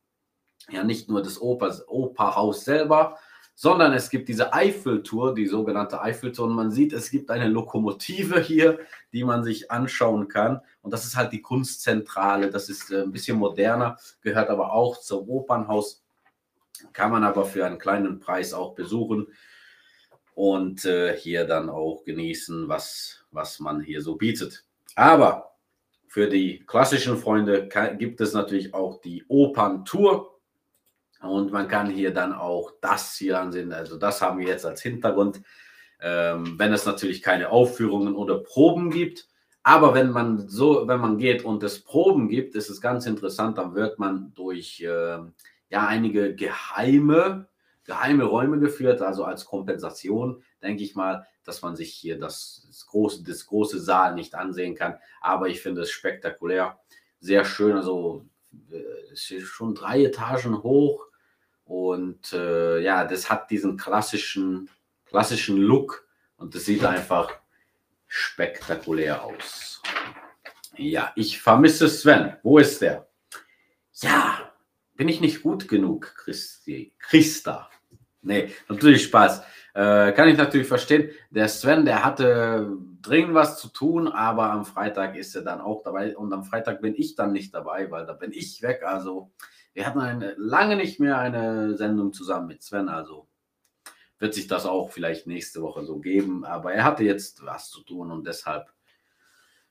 ja 0.69 0.83
nicht 0.83 1.09
nur 1.09 1.23
das 1.23 1.41
Oper, 1.41 1.73
Operhaus 1.87 2.65
selber, 2.65 3.17
sondern 3.55 3.93
es 3.93 4.09
gibt 4.09 4.27
diese 4.29 4.53
Eiffeltour, 4.53 5.33
die 5.33 5.47
sogenannte 5.47 6.01
Eiffeltour. 6.01 6.47
Und 6.47 6.55
man 6.55 6.69
sieht, 6.69 6.93
es 6.93 7.09
gibt 7.09 7.31
eine 7.31 7.47
Lokomotive 7.47 8.39
hier, 8.39 8.79
die 9.13 9.23
man 9.23 9.43
sich 9.43 9.71
anschauen 9.71 10.27
kann. 10.27 10.61
Und 10.81 10.91
das 10.91 11.05
ist 11.05 11.15
halt 11.15 11.31
die 11.31 11.41
Kunstzentrale. 11.41 12.49
Das 12.49 12.69
ist 12.69 12.91
äh, 12.91 13.01
ein 13.01 13.11
bisschen 13.11 13.37
moderner, 13.37 13.97
gehört 14.21 14.49
aber 14.49 14.73
auch 14.73 14.99
zum 14.99 15.29
Opernhaus. 15.29 16.03
Kann 16.93 17.11
man 17.11 17.23
aber 17.23 17.45
für 17.45 17.65
einen 17.65 17.79
kleinen 17.79 18.19
Preis 18.19 18.53
auch 18.53 18.75
besuchen 18.75 19.27
und 20.35 20.85
äh, 20.85 21.17
hier 21.17 21.45
dann 21.45 21.69
auch 21.69 22.03
genießen, 22.03 22.67
was, 22.67 23.25
was 23.31 23.59
man 23.59 23.81
hier 23.81 24.01
so 24.01 24.15
bietet. 24.15 24.65
Aber 24.95 25.55
für 26.07 26.29
die 26.29 26.63
klassischen 26.65 27.17
Freunde 27.17 27.67
gibt 27.97 28.21
es 28.21 28.33
natürlich 28.33 28.73
auch 28.73 29.01
die 29.01 29.25
Operntour. 29.27 30.39
Und 31.21 31.51
man 31.51 31.67
kann 31.67 31.89
hier 31.89 32.13
dann 32.13 32.33
auch 32.33 32.71
das 32.81 33.15
hier 33.15 33.39
ansehen. 33.39 33.73
Also 33.73 33.97
das 33.97 34.21
haben 34.21 34.39
wir 34.39 34.47
jetzt 34.47 34.65
als 34.65 34.81
Hintergrund. 34.81 35.41
Ähm, 35.99 36.59
wenn 36.59 36.73
es 36.73 36.85
natürlich 36.85 37.21
keine 37.21 37.49
Aufführungen 37.49 38.15
oder 38.15 38.39
Proben 38.39 38.91
gibt. 38.91 39.27
Aber 39.63 39.93
wenn 39.93 40.11
man 40.11 40.47
so, 40.47 40.87
wenn 40.87 40.99
man 40.99 41.17
geht 41.17 41.43
und 41.43 41.63
es 41.63 41.83
Proben 41.83 42.29
gibt, 42.29 42.55
ist 42.55 42.69
es 42.69 42.79
ganz 42.81 43.05
interessant, 43.05 43.57
dann 43.57 43.75
wird 43.75 43.99
man 43.99 44.31
durch 44.33 44.79
äh, 44.81 45.17
ja 45.69 45.87
einige 45.87 46.35
geheime, 46.35 47.47
geheime 47.83 48.25
Räume 48.25 48.59
geführt, 48.59 49.01
also 49.01 49.23
als 49.23 49.45
Kompensation, 49.45 50.43
denke 50.61 50.83
ich 50.83 50.95
mal, 50.95 51.25
dass 51.43 51.61
man 51.61 51.75
sich 51.75 51.93
hier 51.93 52.19
das, 52.19 52.65
das, 52.67 52.85
große, 52.87 53.23
das 53.23 53.47
große 53.47 53.79
Saal 53.79 54.15
nicht 54.15 54.35
ansehen 54.35 54.75
kann. 54.75 54.97
Aber 55.21 55.47
ich 55.47 55.61
finde 55.61 55.81
es 55.81 55.91
spektakulär, 55.91 56.79
sehr 57.19 57.43
schön. 57.45 57.75
Also 57.75 58.25
äh, 58.71 59.13
ist 59.13 59.33
schon 59.41 59.73
drei 59.73 60.03
Etagen 60.03 60.61
hoch 60.63 61.07
und 61.65 62.31
äh, 62.33 62.79
ja, 62.79 63.05
das 63.05 63.29
hat 63.29 63.51
diesen 63.51 63.77
klassischen, 63.77 64.69
klassischen 65.09 65.57
Look 65.57 66.07
und 66.37 66.55
das 66.55 66.65
sieht 66.65 66.85
einfach 66.85 67.33
spektakulär 68.07 69.23
aus. 69.23 69.81
Ja, 70.77 71.11
ich 71.15 71.41
vermisse 71.41 71.89
Sven. 71.89 72.37
Wo 72.43 72.59
ist 72.59 72.81
der? 72.81 73.07
Ja, 73.93 74.53
bin 74.95 75.09
ich 75.09 75.21
nicht 75.21 75.41
gut 75.41 75.67
genug, 75.67 76.13
Christi, 76.15 76.93
Christa? 76.99 77.69
Nee, 78.21 78.51
natürlich 78.67 79.03
Spaß. 79.03 79.41
Äh, 79.73 80.11
kann 80.13 80.27
ich 80.27 80.37
natürlich 80.37 80.67
verstehen. 80.67 81.11
Der 81.29 81.47
Sven, 81.47 81.85
der 81.85 82.03
hatte 82.03 82.77
dringend 83.01 83.33
was 83.33 83.59
zu 83.59 83.69
tun, 83.69 84.07
aber 84.07 84.51
am 84.51 84.65
Freitag 84.65 85.15
ist 85.15 85.35
er 85.35 85.43
dann 85.43 85.61
auch 85.61 85.83
dabei 85.83 86.17
und 86.17 86.33
am 86.33 86.43
Freitag 86.43 86.81
bin 86.81 86.95
ich 86.95 87.15
dann 87.15 87.31
nicht 87.31 87.53
dabei, 87.53 87.89
weil 87.91 88.05
da 88.05 88.13
bin 88.13 88.31
ich 88.31 88.61
weg. 88.61 88.81
Also 88.83 89.31
wir 89.73 89.85
hatten 89.85 89.99
eine, 89.99 90.33
lange 90.37 90.75
nicht 90.75 90.99
mehr 90.99 91.19
eine 91.19 91.75
Sendung 91.75 92.11
zusammen 92.11 92.47
mit 92.47 92.63
Sven, 92.63 92.89
also 92.89 93.26
wird 94.19 94.33
sich 94.33 94.47
das 94.47 94.65
auch 94.65 94.91
vielleicht 94.91 95.27
nächste 95.27 95.61
Woche 95.61 95.85
so 95.85 95.99
geben. 95.99 96.45
Aber 96.45 96.73
er 96.73 96.83
hatte 96.83 97.03
jetzt 97.03 97.45
was 97.45 97.69
zu 97.69 97.81
tun 97.83 98.11
und 98.11 98.25
deshalb 98.25 98.71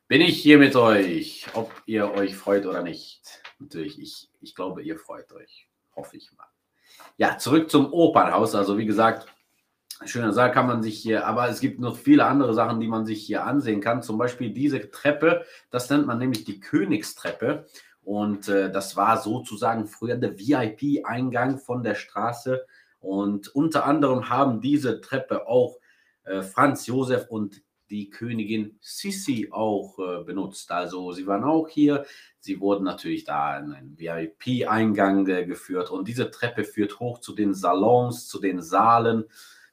bin 0.08 0.20
ich 0.20 0.40
hier 0.40 0.58
mit 0.58 0.76
euch, 0.76 1.46
ob 1.54 1.72
ihr 1.86 2.12
euch 2.12 2.36
freut 2.36 2.66
oder 2.66 2.82
nicht. 2.82 3.42
Natürlich, 3.58 4.00
ich, 4.00 4.30
ich 4.40 4.54
glaube, 4.54 4.82
ihr 4.82 4.98
freut 4.98 5.32
euch. 5.32 5.68
Hoffe 5.96 6.16
ich 6.16 6.30
mal. 6.36 6.46
Ja, 7.16 7.38
zurück 7.38 7.70
zum 7.70 7.92
Opernhaus. 7.92 8.54
Also 8.54 8.78
wie 8.78 8.86
gesagt, 8.86 9.26
schöner 10.04 10.32
Saal 10.32 10.52
kann 10.52 10.66
man 10.66 10.82
sich 10.82 10.98
hier, 10.98 11.26
aber 11.26 11.48
es 11.48 11.60
gibt 11.60 11.80
noch 11.80 11.96
viele 11.96 12.26
andere 12.26 12.54
Sachen, 12.54 12.80
die 12.80 12.86
man 12.86 13.06
sich 13.06 13.24
hier 13.26 13.44
ansehen 13.44 13.80
kann. 13.80 14.02
Zum 14.02 14.18
Beispiel 14.18 14.52
diese 14.52 14.90
Treppe, 14.90 15.44
das 15.70 15.90
nennt 15.90 16.06
man 16.06 16.18
nämlich 16.18 16.44
die 16.44 16.60
Königstreppe. 16.60 17.66
Und 18.02 18.48
äh, 18.48 18.70
das 18.70 18.94
war 18.94 19.20
sozusagen 19.20 19.86
früher 19.88 20.16
der 20.16 20.38
VIP-Eingang 20.38 21.58
von 21.58 21.82
der 21.82 21.96
Straße. 21.96 22.64
Und 23.00 23.54
unter 23.54 23.86
anderem 23.86 24.28
haben 24.30 24.60
diese 24.60 25.00
Treppe 25.00 25.46
auch 25.46 25.78
äh, 26.24 26.42
Franz 26.42 26.86
Josef 26.86 27.28
und 27.28 27.62
die 27.90 28.10
Königin 28.10 28.78
Sissi 28.80 29.48
auch 29.52 29.98
äh, 29.98 30.24
benutzt. 30.24 30.70
Also 30.72 31.12
sie 31.12 31.26
waren 31.26 31.44
auch 31.44 31.68
hier. 31.68 32.04
Sie 32.40 32.60
wurden 32.60 32.84
natürlich 32.84 33.24
da 33.24 33.58
in 33.58 33.72
einen 33.72 33.98
VIP-Eingang 33.98 35.26
äh, 35.28 35.46
geführt. 35.46 35.90
Und 35.90 36.08
diese 36.08 36.30
Treppe 36.30 36.64
führt 36.64 36.98
hoch 36.98 37.20
zu 37.20 37.34
den 37.34 37.54
Salons, 37.54 38.26
zu 38.28 38.40
den 38.40 38.60
Saalen, 38.60 39.24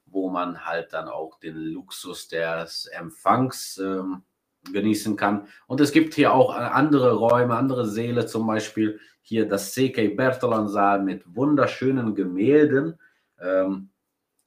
wo 0.06 0.30
man 0.30 0.66
halt 0.66 0.94
dann 0.94 1.08
auch 1.08 1.40
den 1.40 1.56
Luxus 1.56 2.28
des 2.28 2.86
Empfangs 2.86 3.80
ähm, 3.80 4.24
genießen 4.72 5.16
kann. 5.16 5.48
Und 5.68 5.82
es 5.82 5.92
gibt 5.92 6.14
hier 6.14 6.34
auch 6.34 6.56
andere 6.56 7.14
Räume, 7.14 7.56
andere 7.56 7.88
Säle, 7.88 8.26
zum 8.28 8.48
Beispiel 8.48 9.00
hier 9.22 9.48
das 9.48 9.74
CK 9.74 10.16
Bertalan-Saal 10.16 11.02
mit 11.04 11.24
wunderschönen 11.36 12.16
Gemälden. 12.16 13.00
Ähm, 13.44 13.90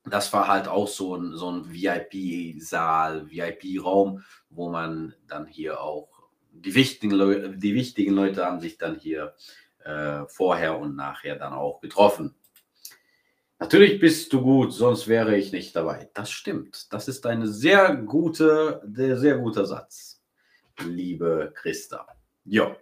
das 0.05 0.33
war 0.33 0.49
halt 0.49 0.69
auch 0.69 0.89
so 0.89 1.17
ein, 1.17 1.37
so 1.37 1.51
ein 1.51 1.73
VIP-Saal, 1.73 3.29
VIP-Raum, 3.29 4.23
wo 4.51 4.71
man 4.71 5.15
dann 5.27 5.47
hier 5.47 5.81
auch 5.81 6.09
die 6.51 6.75
wichtigen, 6.75 7.13
Leu 7.13 7.49
die 7.57 7.75
wichtigen 7.75 8.15
Leute 8.15 8.45
haben 8.47 8.61
sich 8.61 8.79
dann 8.79 8.97
hier 8.97 9.35
äh, 9.85 10.25
vorher 10.29 10.79
und 10.79 10.97
nachher 10.97 11.37
dann 11.37 11.53
auch 11.53 11.81
getroffen. 11.81 12.35
Natürlich 13.59 13.99
bist 14.01 14.33
du 14.33 14.43
gut, 14.43 14.73
sonst 14.73 15.09
wäre 15.09 15.37
ich 15.37 15.51
nicht 15.51 15.75
dabei. 15.75 16.11
Das 16.13 16.31
stimmt. 16.31 16.93
Das 16.93 17.09
ist 17.09 17.25
ein 17.27 17.47
sehr 17.47 17.97
guter, 17.97 18.83
sehr 18.85 19.39
guter 19.39 19.65
Satz, 19.65 20.23
liebe 20.85 21.53
Christa. 21.55 22.07
Ja. 22.45 22.77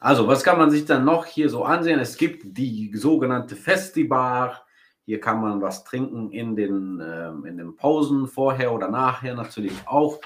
Also, 0.00 0.26
was 0.26 0.42
kann 0.42 0.58
man 0.58 0.70
sich 0.70 0.84
dann 0.84 1.04
noch 1.04 1.24
hier 1.24 1.48
so 1.48 1.64
ansehen? 1.64 2.00
Es 2.00 2.16
gibt 2.16 2.58
die 2.58 2.92
sogenannte 2.94 3.56
Festibar. 3.56 4.63
Hier 5.04 5.20
kann 5.20 5.40
man 5.40 5.60
was 5.60 5.84
trinken 5.84 6.30
in 6.30 6.56
den, 6.56 7.02
ähm, 7.04 7.44
in 7.44 7.58
den 7.58 7.76
Pausen 7.76 8.26
vorher 8.26 8.72
oder 8.72 8.88
nachher 8.90 9.34
natürlich 9.34 9.86
auch. 9.86 10.20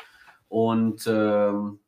Und 0.49 1.07
ähm, 1.07 1.81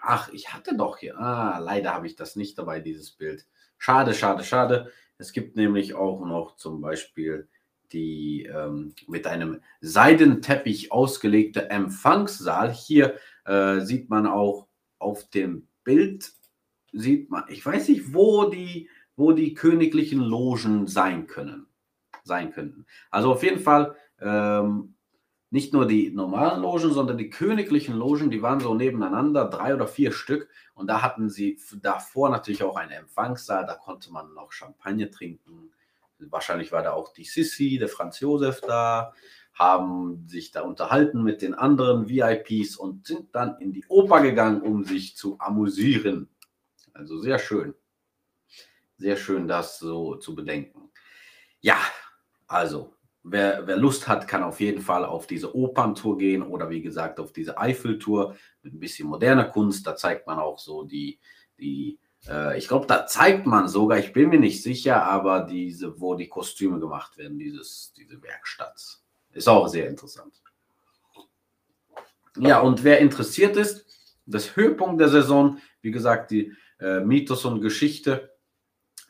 ach, 0.00 0.30
ich 0.32 0.52
hatte 0.52 0.76
doch 0.76 0.98
hier. 0.98 1.18
Ah, 1.18 1.58
leider 1.58 1.94
habe 1.94 2.06
ich 2.06 2.16
das 2.16 2.36
nicht 2.36 2.58
dabei, 2.58 2.80
dieses 2.80 3.12
Bild. 3.12 3.46
Schade, 3.78 4.14
schade, 4.14 4.44
schade. 4.44 4.90
Es 5.16 5.32
gibt 5.32 5.56
nämlich 5.56 5.94
auch 5.94 6.24
noch 6.24 6.56
zum 6.56 6.80
Beispiel 6.80 7.48
die 7.92 8.44
ähm, 8.44 8.94
mit 9.08 9.26
einem 9.26 9.60
Seidenteppich 9.80 10.92
ausgelegte 10.92 11.70
Empfangssaal. 11.70 12.72
Hier 12.72 13.16
äh, 13.44 13.80
sieht 13.80 14.10
man 14.10 14.26
auch 14.26 14.68
auf 14.98 15.28
dem 15.30 15.66
Bild, 15.84 16.32
sieht 16.92 17.30
man, 17.30 17.44
ich 17.48 17.64
weiß 17.64 17.88
nicht, 17.88 18.14
wo 18.14 18.44
die, 18.44 18.88
wo 19.16 19.32
die 19.32 19.54
königlichen 19.54 20.20
Logen 20.20 20.86
sein 20.86 21.26
können, 21.26 21.66
sein 22.24 22.52
könnten. 22.52 22.86
Also 23.10 23.32
auf 23.32 23.42
jeden 23.42 23.60
Fall 23.60 23.96
ähm, 24.20 24.94
nicht 25.50 25.72
nur 25.72 25.86
die 25.86 26.10
normalen 26.10 26.62
Logen, 26.62 26.92
sondern 26.92 27.18
die 27.18 27.28
königlichen 27.28 27.96
Logen, 27.96 28.30
die 28.30 28.40
waren 28.40 28.60
so 28.60 28.74
nebeneinander, 28.74 29.46
drei 29.46 29.74
oder 29.74 29.88
vier 29.88 30.12
Stück. 30.12 30.48
Und 30.74 30.86
da 30.86 31.02
hatten 31.02 31.28
sie 31.28 31.58
davor 31.82 32.30
natürlich 32.30 32.62
auch 32.62 32.76
einen 32.76 32.92
Empfangssaal, 32.92 33.66
da 33.66 33.74
konnte 33.74 34.12
man 34.12 34.32
noch 34.32 34.52
Champagner 34.52 35.10
trinken. 35.10 35.72
Wahrscheinlich 36.18 36.70
war 36.70 36.82
da 36.82 36.92
auch 36.92 37.12
die 37.12 37.24
Sissi, 37.24 37.78
der 37.78 37.88
Franz 37.88 38.20
Josef 38.20 38.60
da, 38.60 39.12
haben 39.54 40.26
sich 40.28 40.52
da 40.52 40.62
unterhalten 40.62 41.22
mit 41.22 41.42
den 41.42 41.54
anderen 41.54 42.08
VIPs 42.08 42.76
und 42.76 43.06
sind 43.06 43.34
dann 43.34 43.58
in 43.58 43.72
die 43.72 43.84
Oper 43.88 44.20
gegangen, 44.22 44.62
um 44.62 44.84
sich 44.84 45.16
zu 45.16 45.36
amüsieren. 45.40 46.28
Also 46.94 47.18
sehr 47.18 47.38
schön. 47.38 47.74
Sehr 48.96 49.16
schön, 49.16 49.48
das 49.48 49.78
so 49.78 50.16
zu 50.16 50.34
bedenken. 50.34 50.90
Ja, 51.60 51.78
also 52.50 52.94
Wer, 53.22 53.66
wer, 53.66 53.76
Lust 53.76 54.08
hat, 54.08 54.26
kann 54.26 54.42
auf 54.42 54.60
jeden 54.60 54.80
Fall 54.80 55.04
auf 55.04 55.26
diese 55.26 55.54
Operntour 55.54 56.16
gehen 56.16 56.42
oder 56.42 56.70
wie 56.70 56.80
gesagt 56.80 57.20
auf 57.20 57.34
diese 57.34 57.58
Eiffeltour 57.58 58.34
mit 58.62 58.72
ein 58.72 58.80
bisschen 58.80 59.08
moderner 59.08 59.44
Kunst. 59.44 59.86
Da 59.86 59.94
zeigt 59.94 60.26
man 60.26 60.38
auch 60.38 60.58
so 60.58 60.84
die, 60.84 61.20
die 61.58 61.98
äh, 62.26 62.56
ich 62.56 62.66
glaube, 62.66 62.86
da 62.86 63.06
zeigt 63.06 63.44
man 63.44 63.68
sogar, 63.68 63.98
ich 63.98 64.14
bin 64.14 64.30
mir 64.30 64.40
nicht 64.40 64.62
sicher, 64.62 65.04
aber 65.04 65.40
diese, 65.40 66.00
wo 66.00 66.14
die 66.14 66.28
Kostüme 66.28 66.80
gemacht 66.80 67.18
werden, 67.18 67.38
dieses, 67.38 67.92
diese 67.94 68.22
Werkstatt. 68.22 69.02
Ist 69.32 69.48
auch 69.48 69.68
sehr 69.68 69.88
interessant. 69.88 70.34
Ja, 72.38 72.60
und 72.60 72.84
wer 72.84 73.00
interessiert 73.00 73.56
ist, 73.56 73.84
das 74.24 74.56
Höhepunkt 74.56 74.98
der 74.98 75.08
Saison, 75.08 75.58
wie 75.82 75.90
gesagt, 75.90 76.30
die 76.30 76.52
äh, 76.78 77.00
Mythos 77.00 77.44
und 77.44 77.60
Geschichte 77.60 78.29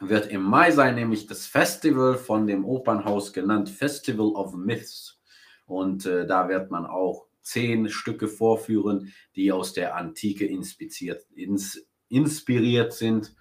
wird 0.00 0.30
im 0.30 0.42
Mai 0.42 0.71
sein, 0.71 0.95
nämlich 0.95 1.26
das 1.26 1.47
Festival 1.47 2.16
von 2.16 2.47
dem 2.47 2.64
Opernhaus 2.64 3.33
genannt 3.33 3.69
Festival 3.69 4.28
of 4.28 4.54
Myths. 4.54 5.21
Und 5.66 6.07
äh, 6.07 6.26
da 6.26 6.49
wird 6.49 6.71
man 6.71 6.87
auch 6.87 7.26
zehn 7.42 7.88
Stücke 7.88 8.26
vorführen, 8.26 9.12
die 9.37 9.52
aus 9.52 9.73
der 9.73 9.97
Antike 9.97 10.47
inspiziert, 10.47 11.26
ins, 11.35 11.87
inspiriert 12.09 12.92
sind. 12.92 13.35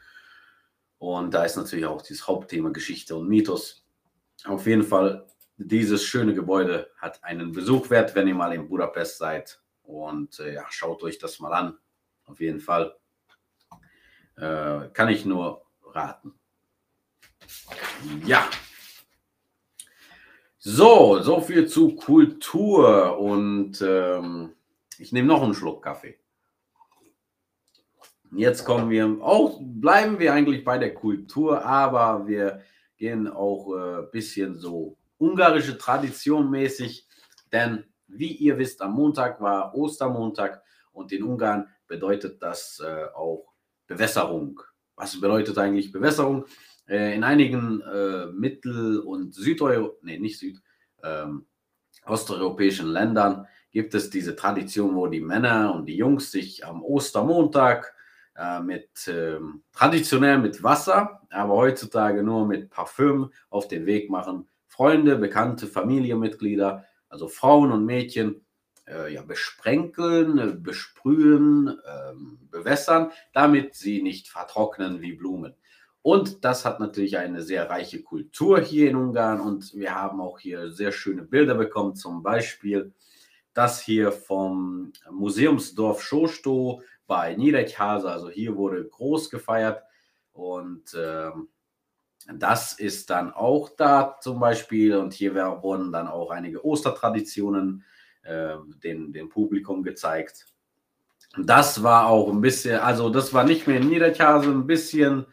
Und 0.98 1.34
da 1.34 1.46
ist 1.46 1.56
natürlich 1.56 1.86
auch 1.86 2.02
dieses 2.02 2.28
Hauptthema 2.28 2.70
Geschichte 2.70 3.16
und 3.16 3.30
Mythos. 3.30 3.86
Auf 4.44 4.68
jeden 4.68 4.84
Fall, 4.84 5.26
dieses 5.58 6.04
schöne 6.04 6.34
Gebäude 6.34 6.90
hat 6.98 7.24
einen 7.24 7.52
Besuch 7.52 7.90
wert, 7.90 8.16
wenn 8.16 8.28
ihr 8.28 8.36
mal 8.36 8.54
in 8.54 8.68
Budapest 8.68 9.18
seid. 9.18 9.62
Und 9.84 10.40
äh, 10.40 10.56
ja, 10.56 10.66
schaut 10.70 11.04
euch 11.04 11.18
das 11.20 11.40
mal 11.40 11.54
an. 11.54 11.78
Auf 12.26 12.42
jeden 12.42 12.60
Fall. 12.60 12.96
Äh, 14.36 14.90
kann 14.94 15.10
ich 15.10 15.26
nur 15.26 15.66
raten. 15.84 16.39
Ja. 18.26 18.50
So, 20.58 21.22
so 21.22 21.40
viel 21.42 21.68
zu 21.68 21.96
Kultur 21.96 23.18
und 23.18 23.82
ähm, 23.82 24.54
ich 24.98 25.12
nehme 25.12 25.28
noch 25.28 25.42
einen 25.42 25.54
Schluck 25.54 25.84
Kaffee. 25.84 26.20
Jetzt 28.32 28.66
kommen 28.66 28.90
wir 28.90 29.06
auch, 29.22 29.60
bleiben 29.62 30.20
wir 30.20 30.34
eigentlich 30.34 30.64
bei 30.64 30.78
der 30.78 30.94
Kultur, 30.94 31.66
aber 31.66 32.28
wir 32.28 32.62
gehen 32.98 33.28
auch 33.28 33.74
ein 33.74 34.04
äh, 34.04 34.08
bisschen 34.12 34.58
so 34.58 34.98
ungarische 35.18 35.78
Tradition 35.78 36.52
mäßig, 36.52 37.08
denn 37.52 37.86
wie 38.08 38.34
ihr 38.34 38.58
wisst, 38.58 38.82
am 38.82 38.94
Montag 38.94 39.42
war 39.42 39.74
Ostermontag 39.74 40.62
und 40.92 41.12
in 41.12 41.24
Ungarn 41.24 41.68
bedeutet 41.88 42.42
das 42.42 42.82
äh, 42.86 43.06
auch 43.16 43.54
Bewässerung. 43.88 44.60
Was 44.96 45.20
bedeutet 45.20 45.58
eigentlich 45.58 45.92
Bewässerung? 45.92 46.46
Äh, 46.90 47.16
in 47.16 47.24
einigen 47.24 47.82
äh, 47.82 48.26
Mittel- 48.28 49.00
und 49.00 49.34
Südeuropäischen, 49.36 50.06
nee, 50.06 50.18
nicht 50.18 50.40
Süd, 50.40 50.60
ähm, 51.04 51.46
osteuropäischen 52.06 52.88
Ländern 52.88 53.46
gibt 53.72 53.94
es 53.94 54.10
diese 54.10 54.36
Tradition, 54.36 54.96
wo 54.96 55.06
die 55.06 55.22
Männer 55.22 55.76
und 55.76 55.86
die 55.86 55.96
Jungs 55.96 56.32
sich 56.32 56.66
am 56.66 56.82
Ostermontag 56.82 57.94
äh, 58.36 58.60
mit 58.62 58.90
ähm, 59.08 59.62
traditionell 59.72 60.40
mit 60.40 60.64
Wasser, 60.64 61.22
aber 61.30 61.54
heutzutage 61.54 62.24
nur 62.24 62.48
mit 62.48 62.72
Parfüm 62.72 63.32
auf 63.52 63.68
den 63.68 63.86
Weg 63.86 64.10
machen. 64.10 64.48
Freunde, 64.66 65.18
bekannte 65.18 65.68
Familienmitglieder, 65.68 66.86
also 67.08 67.28
Frauen 67.28 67.72
und 67.72 67.86
Mädchen, 67.86 68.46
äh, 68.88 69.14
ja, 69.14 69.22
besprenkeln, 69.22 70.40
äh, 70.40 70.56
besprühen, 70.58 71.78
ähm, 71.86 72.40
bewässern, 72.50 73.12
damit 73.34 73.76
sie 73.76 74.02
nicht 74.02 74.28
vertrocknen 74.28 75.02
wie 75.02 75.14
Blumen. 75.14 75.54
Und 76.10 76.44
das 76.44 76.66
hat 76.66 76.80
natürlich 76.80 77.20
eine 77.20 77.44
sehr 77.44 77.70
reiche 77.70 78.02
Kultur 78.02 78.60
hier 78.62 78.90
in 78.90 78.96
Ungarn. 78.96 79.40
Und 79.40 79.76
wir 79.76 79.94
haben 79.94 80.20
auch 80.20 80.40
hier 80.40 80.72
sehr 80.72 80.92
schöne 80.92 81.22
Bilder 81.22 81.54
bekommen, 81.54 81.96
zum 81.96 82.24
Beispiel 82.24 82.92
das 83.54 83.80
hier 83.80 84.12
vom 84.12 84.92
Museumsdorf 85.12 86.02
Schosto 86.02 86.82
bei 87.06 87.36
Nyíregyháza, 87.36 88.12
also 88.12 88.28
hier 88.28 88.56
wurde 88.56 88.88
groß 88.88 89.30
gefeiert. 89.30 89.84
Und 90.34 90.96
äh, 90.96 91.30
das 92.34 92.74
ist 92.74 93.12
dann 93.12 93.32
auch 93.32 93.70
da 93.78 94.18
zum 94.20 94.40
Beispiel. 94.40 94.96
Und 94.96 95.14
hier 95.14 95.36
wurden 95.36 95.92
dann 95.92 96.08
auch 96.08 96.32
einige 96.32 96.66
Ostertraditionen 96.66 97.84
äh, 98.24 98.56
dem, 98.84 99.14
dem 99.14 99.30
Publikum 99.30 99.84
gezeigt. 99.84 100.48
Das 101.38 101.84
war 101.84 102.08
auch 102.08 102.30
ein 102.30 102.42
bisschen, 102.42 102.80
also 102.80 103.12
das 103.12 103.32
war 103.32 103.44
nicht 103.44 103.68
mehr 103.68 103.78
in 103.78 103.90
Niederchase, 103.90 104.50
ein 104.50 104.66
bisschen 104.66 105.28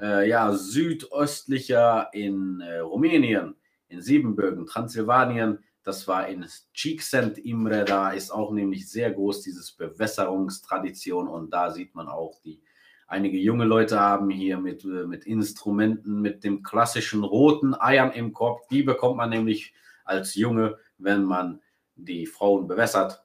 äh, 0.00 0.28
ja, 0.28 0.52
südöstlicher 0.52 2.10
in 2.12 2.60
äh, 2.60 2.78
Rumänien, 2.78 3.56
in 3.88 4.00
Siebenbürgen, 4.00 4.66
Transsilvanien. 4.66 5.58
Das 5.82 6.06
war 6.06 6.28
in 6.28 6.46
Csíkszent 6.74 7.38
Imre, 7.38 7.84
da 7.84 8.10
ist 8.10 8.30
auch 8.30 8.52
nämlich 8.52 8.90
sehr 8.90 9.10
groß 9.10 9.42
dieses 9.42 9.72
Bewässerungstradition 9.72 11.28
und 11.28 11.52
da 11.52 11.70
sieht 11.70 11.94
man 11.94 12.08
auch 12.08 12.40
die 12.42 12.62
einige 13.10 13.38
junge 13.38 13.64
Leute 13.64 13.98
haben 13.98 14.30
hier 14.30 14.58
mit, 14.58 14.84
äh, 14.84 15.06
mit 15.06 15.26
Instrumenten, 15.26 16.20
mit 16.20 16.44
dem 16.44 16.62
klassischen 16.62 17.24
roten 17.24 17.74
Eiern 17.74 18.12
im 18.12 18.32
Kopf. 18.32 18.66
Die 18.68 18.84
bekommt 18.84 19.16
man 19.16 19.30
nämlich 19.30 19.74
als 20.04 20.34
Junge, 20.36 20.78
wenn 20.96 21.24
man 21.24 21.60
die 21.96 22.26
Frauen 22.26 22.68
bewässert. 22.68 23.24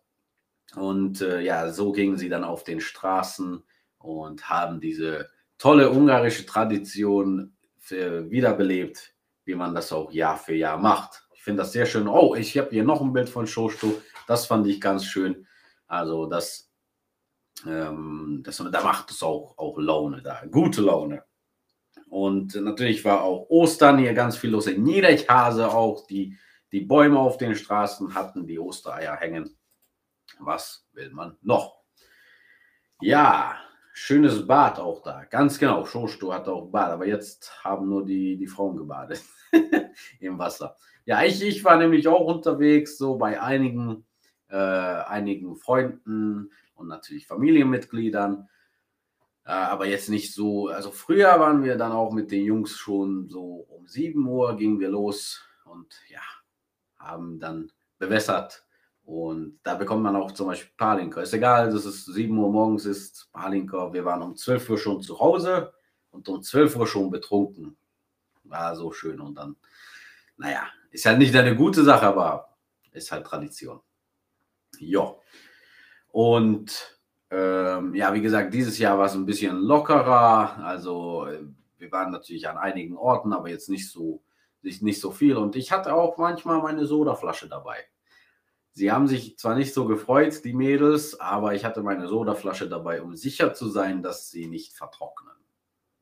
Und 0.76 1.22
äh, 1.22 1.42
ja, 1.42 1.72
so 1.72 1.92
gingen 1.92 2.18
sie 2.18 2.30
dann 2.30 2.44
auf 2.44 2.64
den 2.64 2.82
Straßen 2.82 3.64
und 4.00 4.50
haben 4.50 4.82
diese 4.82 5.30
tolle 5.58 5.90
ungarische 5.90 6.46
Tradition 6.46 7.56
wiederbelebt, 7.90 9.14
wie 9.46 9.56
man 9.56 9.76
das 9.76 9.92
auch 9.94 10.12
Jahr 10.12 10.38
für 10.38 10.56
Jahr 10.56 10.78
macht. 10.78 11.28
Ich 11.36 11.44
finde 11.44 11.62
das 11.62 11.72
sehr 11.72 11.86
schön. 11.86 12.08
Oh, 12.08 12.36
ich 12.36 12.58
habe 12.58 12.72
hier 12.72 12.84
noch 12.84 13.02
ein 13.02 13.14
Bild 13.14 13.30
von 13.30 13.46
Shosto. 13.46 14.02
Das 14.28 14.48
fand 14.48 14.66
ich 14.68 14.82
ganz 14.82 15.06
schön. 15.06 15.48
Also 15.88 16.26
das, 16.26 16.72
ähm, 17.68 18.42
das 18.44 18.58
da 18.58 18.84
macht 18.84 19.12
es 19.12 19.22
auch, 19.22 19.56
auch 19.58 19.78
Laune 19.78 20.22
da, 20.24 20.44
gute 20.50 20.82
Laune. 20.82 21.24
Und 22.10 22.56
natürlich 22.56 23.06
war 23.06 23.24
auch 23.24 23.48
Ostern 23.50 24.00
hier 24.00 24.14
ganz 24.14 24.38
viel 24.38 24.52
los 24.52 24.68
in 24.68 24.84
Niederchhase 24.84 25.70
auch. 25.72 26.08
Die, 26.08 26.38
die 26.72 26.82
Bäume 26.82 27.20
auf 27.20 27.38
den 27.38 27.56
Straßen 27.56 28.16
hatten 28.16 28.48
die 28.48 28.60
Ostereier 28.60 29.16
hängen. 29.16 29.56
Was 30.40 30.88
will 30.94 31.12
man 31.12 31.38
noch? 31.42 31.82
Ja, 33.02 33.58
Schönes 33.98 34.46
Bad 34.46 34.78
auch 34.78 35.02
da. 35.04 35.24
Ganz 35.24 35.58
genau. 35.58 35.86
Schosto 35.86 36.34
hat 36.34 36.50
auch 36.50 36.70
Bad, 36.70 36.92
aber 36.92 37.08
jetzt 37.08 37.64
haben 37.64 37.88
nur 37.88 38.06
die, 38.06 38.36
die 38.36 38.46
Frauen 38.46 38.76
gebadet 38.76 39.24
im 40.20 40.38
Wasser. 40.38 40.76
Ja, 41.06 41.24
ich, 41.24 41.42
ich 41.42 41.64
war 41.64 41.78
nämlich 41.78 42.06
auch 42.10 42.26
unterwegs, 42.26 42.98
so 42.98 43.16
bei 43.18 43.42
einigen, 43.42 44.06
äh, 44.50 44.58
einigen 44.58 45.56
Freunden 45.56 46.52
und 46.74 46.90
natürlich 46.90 47.26
Familienmitgliedern. 47.26 48.50
Äh, 49.46 49.52
aber 49.52 49.86
jetzt 49.86 50.10
nicht 50.10 50.34
so. 50.34 50.68
Also 50.68 50.92
früher 50.92 51.40
waren 51.40 51.64
wir 51.64 51.78
dann 51.78 51.94
auch 51.94 52.12
mit 52.12 52.32
den 52.32 52.44
Jungs 52.44 52.76
schon 52.76 53.30
so 53.30 53.66
um 53.70 53.88
7 53.88 54.28
Uhr 54.28 54.58
gingen 54.58 54.82
wir 54.82 54.90
los 54.90 55.42
und 55.64 55.96
ja, 56.10 56.22
haben 57.00 57.40
dann 57.40 57.72
bewässert 57.98 58.65
und 59.06 59.60
da 59.62 59.76
bekommt 59.76 60.02
man 60.02 60.16
auch 60.16 60.32
zum 60.32 60.48
Beispiel 60.48 60.72
Palinka. 60.78 61.22
Ist 61.22 61.34
egal, 61.34 61.72
dass 61.72 61.86
es 61.86 62.06
7 62.06 62.36
Uhr 62.36 62.52
morgens 62.52 62.86
ist, 62.86 63.30
Palinka. 63.32 63.94
Wir 63.94 64.04
waren 64.04 64.24
um 64.24 64.36
12 64.36 64.68
Uhr 64.72 64.78
schon 64.80 65.02
zu 65.02 65.20
Hause 65.20 65.74
und 66.10 66.28
um 66.28 66.42
12 66.42 66.76
Uhr 66.76 66.88
schon 66.88 67.12
betrunken. 67.12 67.78
War 68.44 68.76
so 68.76 68.92
schön. 68.92 69.22
Und 69.22 69.36
dann, 69.36 69.58
naja, 70.38 70.64
ist 70.90 71.06
halt 71.06 71.20
nicht 71.20 71.36
eine 71.36 71.56
gute 71.56 71.84
Sache, 71.84 72.08
aber 72.08 72.58
ist 72.94 73.12
halt 73.12 73.28
Tradition. 73.28 73.80
Ja. 74.80 75.14
Und 76.12 77.00
ähm, 77.30 77.94
ja, 77.94 78.12
wie 78.12 78.22
gesagt, 78.22 78.56
dieses 78.56 78.80
Jahr 78.80 78.98
war 78.98 79.06
es 79.06 79.14
ein 79.14 79.28
bisschen 79.28 79.56
lockerer. 79.60 80.58
Also 80.64 81.28
wir 81.78 81.92
waren 81.92 82.12
natürlich 82.12 82.50
an 82.50 82.58
einigen 82.58 82.98
Orten, 82.98 83.34
aber 83.34 83.50
jetzt 83.50 83.70
nicht 83.70 83.92
so, 83.92 84.24
nicht 84.64 85.00
so 85.00 85.12
viel. 85.12 85.38
Und 85.38 85.56
ich 85.56 85.72
hatte 85.72 85.94
auch 85.94 86.18
manchmal 86.18 86.60
meine 86.60 86.88
Sodaflasche 86.88 87.48
dabei. 87.48 87.86
Sie 88.78 88.92
haben 88.92 89.08
sich 89.08 89.38
zwar 89.40 89.56
nicht 89.56 89.74
so 89.74 89.86
gefreut, 89.86 90.44
die 90.44 90.52
Mädels, 90.52 91.18
aber 91.18 91.56
ich 91.56 91.64
hatte 91.64 91.82
meine 91.82 92.10
Sodaflasche 92.10 92.68
dabei, 92.68 93.02
um 93.02 93.16
sicher 93.16 93.54
zu 93.54 93.70
sein, 93.70 94.04
dass 94.04 94.30
sie 94.30 94.48
nicht 94.48 94.74
vertrocknen. 94.74 95.34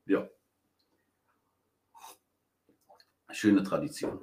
Ja. 0.06 0.28
Schöne 3.30 3.62
Tradition. 3.62 4.18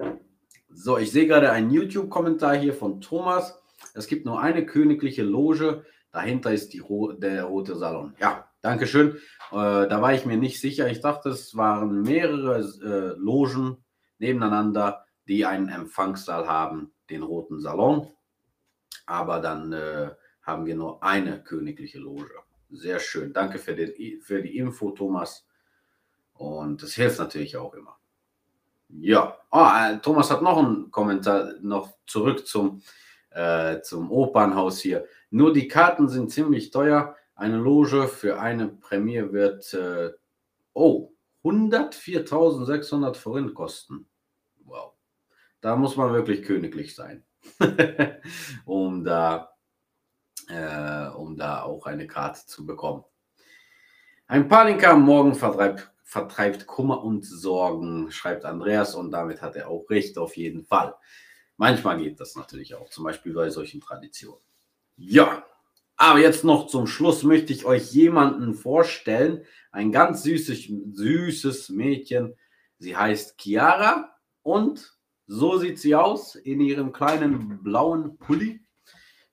So, 0.67 0.97
ich 0.97 1.13
sehe 1.13 1.27
gerade 1.27 1.49
einen 1.49 1.71
YouTube-Kommentar 1.71 2.57
hier 2.57 2.73
von 2.73 2.99
Thomas. 2.99 3.57
Es 3.93 4.07
gibt 4.07 4.25
nur 4.25 4.41
eine 4.41 4.65
königliche 4.65 5.23
Loge. 5.23 5.85
Dahinter 6.11 6.51
ist 6.51 6.73
die, 6.73 6.83
der 7.19 7.45
rote 7.45 7.77
Salon. 7.77 8.15
Ja, 8.19 8.51
danke 8.61 8.85
schön. 8.85 9.15
Äh, 9.51 9.87
da 9.87 10.01
war 10.01 10.13
ich 10.13 10.25
mir 10.25 10.37
nicht 10.37 10.59
sicher. 10.59 10.89
Ich 10.89 10.99
dachte, 10.99 11.29
es 11.29 11.55
waren 11.55 12.01
mehrere 12.01 12.59
äh, 12.59 13.17
Logen 13.17 13.77
nebeneinander, 14.19 15.05
die 15.29 15.45
einen 15.45 15.69
Empfangssaal 15.69 16.47
haben, 16.49 16.91
den 17.09 17.23
roten 17.23 17.61
Salon 17.61 18.11
aber 19.05 19.39
dann 19.39 19.73
äh, 19.73 20.11
haben 20.41 20.65
wir 20.65 20.75
nur 20.75 21.03
eine 21.03 21.43
königliche 21.43 21.99
Loge. 21.99 22.29
Sehr 22.71 22.99
schön. 22.99 23.33
Danke 23.33 23.59
für, 23.59 23.75
den, 23.75 24.21
für 24.21 24.41
die 24.41 24.57
Info, 24.57 24.91
Thomas. 24.91 25.45
Und 26.33 26.81
das 26.81 26.93
hilft 26.93 27.19
natürlich 27.19 27.57
auch 27.57 27.73
immer. 27.73 27.97
Ja, 28.89 29.37
oh, 29.51 29.67
Thomas 30.01 30.31
hat 30.31 30.41
noch 30.41 30.57
einen 30.57 30.91
Kommentar, 30.91 31.53
noch 31.61 31.93
zurück 32.07 32.45
zum, 32.47 32.81
äh, 33.29 33.81
zum 33.81 34.11
Opernhaus 34.11 34.79
hier. 34.79 35.05
Nur 35.29 35.53
die 35.53 35.67
Karten 35.67 36.09
sind 36.09 36.31
ziemlich 36.31 36.71
teuer. 36.71 37.15
Eine 37.35 37.57
Loge 37.57 38.07
für 38.07 38.39
eine 38.39 38.67
Premiere 38.67 39.31
wird, 39.31 39.73
äh, 39.73 40.11
oh, 40.73 41.11
104.600 41.43 43.15
Forint 43.15 43.53
kosten. 43.53 44.07
Wow. 44.65 44.93
Da 45.61 45.75
muss 45.75 45.95
man 45.95 46.13
wirklich 46.13 46.43
königlich 46.43 46.95
sein. 46.95 47.23
um, 48.65 49.03
da, 49.03 49.53
äh, 50.47 51.07
um 51.15 51.35
da 51.37 51.63
auch 51.63 51.85
eine 51.85 52.07
Karte 52.07 52.45
zu 52.45 52.65
bekommen. 52.65 53.03
Ein 54.27 54.47
Palinka 54.47 54.91
am 54.91 55.03
Morgen 55.03 55.35
vertreibt, 55.35 55.91
vertreibt 56.03 56.67
Kummer 56.67 57.03
und 57.03 57.25
Sorgen, 57.25 58.11
schreibt 58.11 58.45
Andreas 58.45 58.95
und 58.95 59.11
damit 59.11 59.41
hat 59.41 59.55
er 59.55 59.69
auch 59.69 59.89
recht 59.89 60.17
auf 60.17 60.37
jeden 60.37 60.63
Fall. 60.63 60.95
Manchmal 61.57 61.97
geht 61.99 62.19
das 62.19 62.35
natürlich 62.35 62.75
auch, 62.75 62.89
zum 62.89 63.03
Beispiel 63.03 63.33
bei 63.33 63.49
solchen 63.49 63.81
Traditionen. 63.81 64.41
Ja, 64.95 65.45
aber 65.97 66.19
jetzt 66.19 66.43
noch 66.43 66.67
zum 66.67 66.87
Schluss 66.87 67.23
möchte 67.23 67.53
ich 67.53 67.65
euch 67.65 67.91
jemanden 67.91 68.55
vorstellen. 68.55 69.45
Ein 69.71 69.91
ganz 69.91 70.23
süßes, 70.23 70.69
süßes 70.93 71.69
Mädchen. 71.69 72.35
Sie 72.79 72.97
heißt 72.97 73.35
Chiara 73.39 74.15
und 74.41 74.97
so 75.31 75.57
sieht 75.57 75.79
sie 75.79 75.95
aus 75.95 76.35
in 76.35 76.59
ihrem 76.59 76.91
kleinen 76.91 77.63
blauen 77.63 78.17
Pulli. 78.17 78.59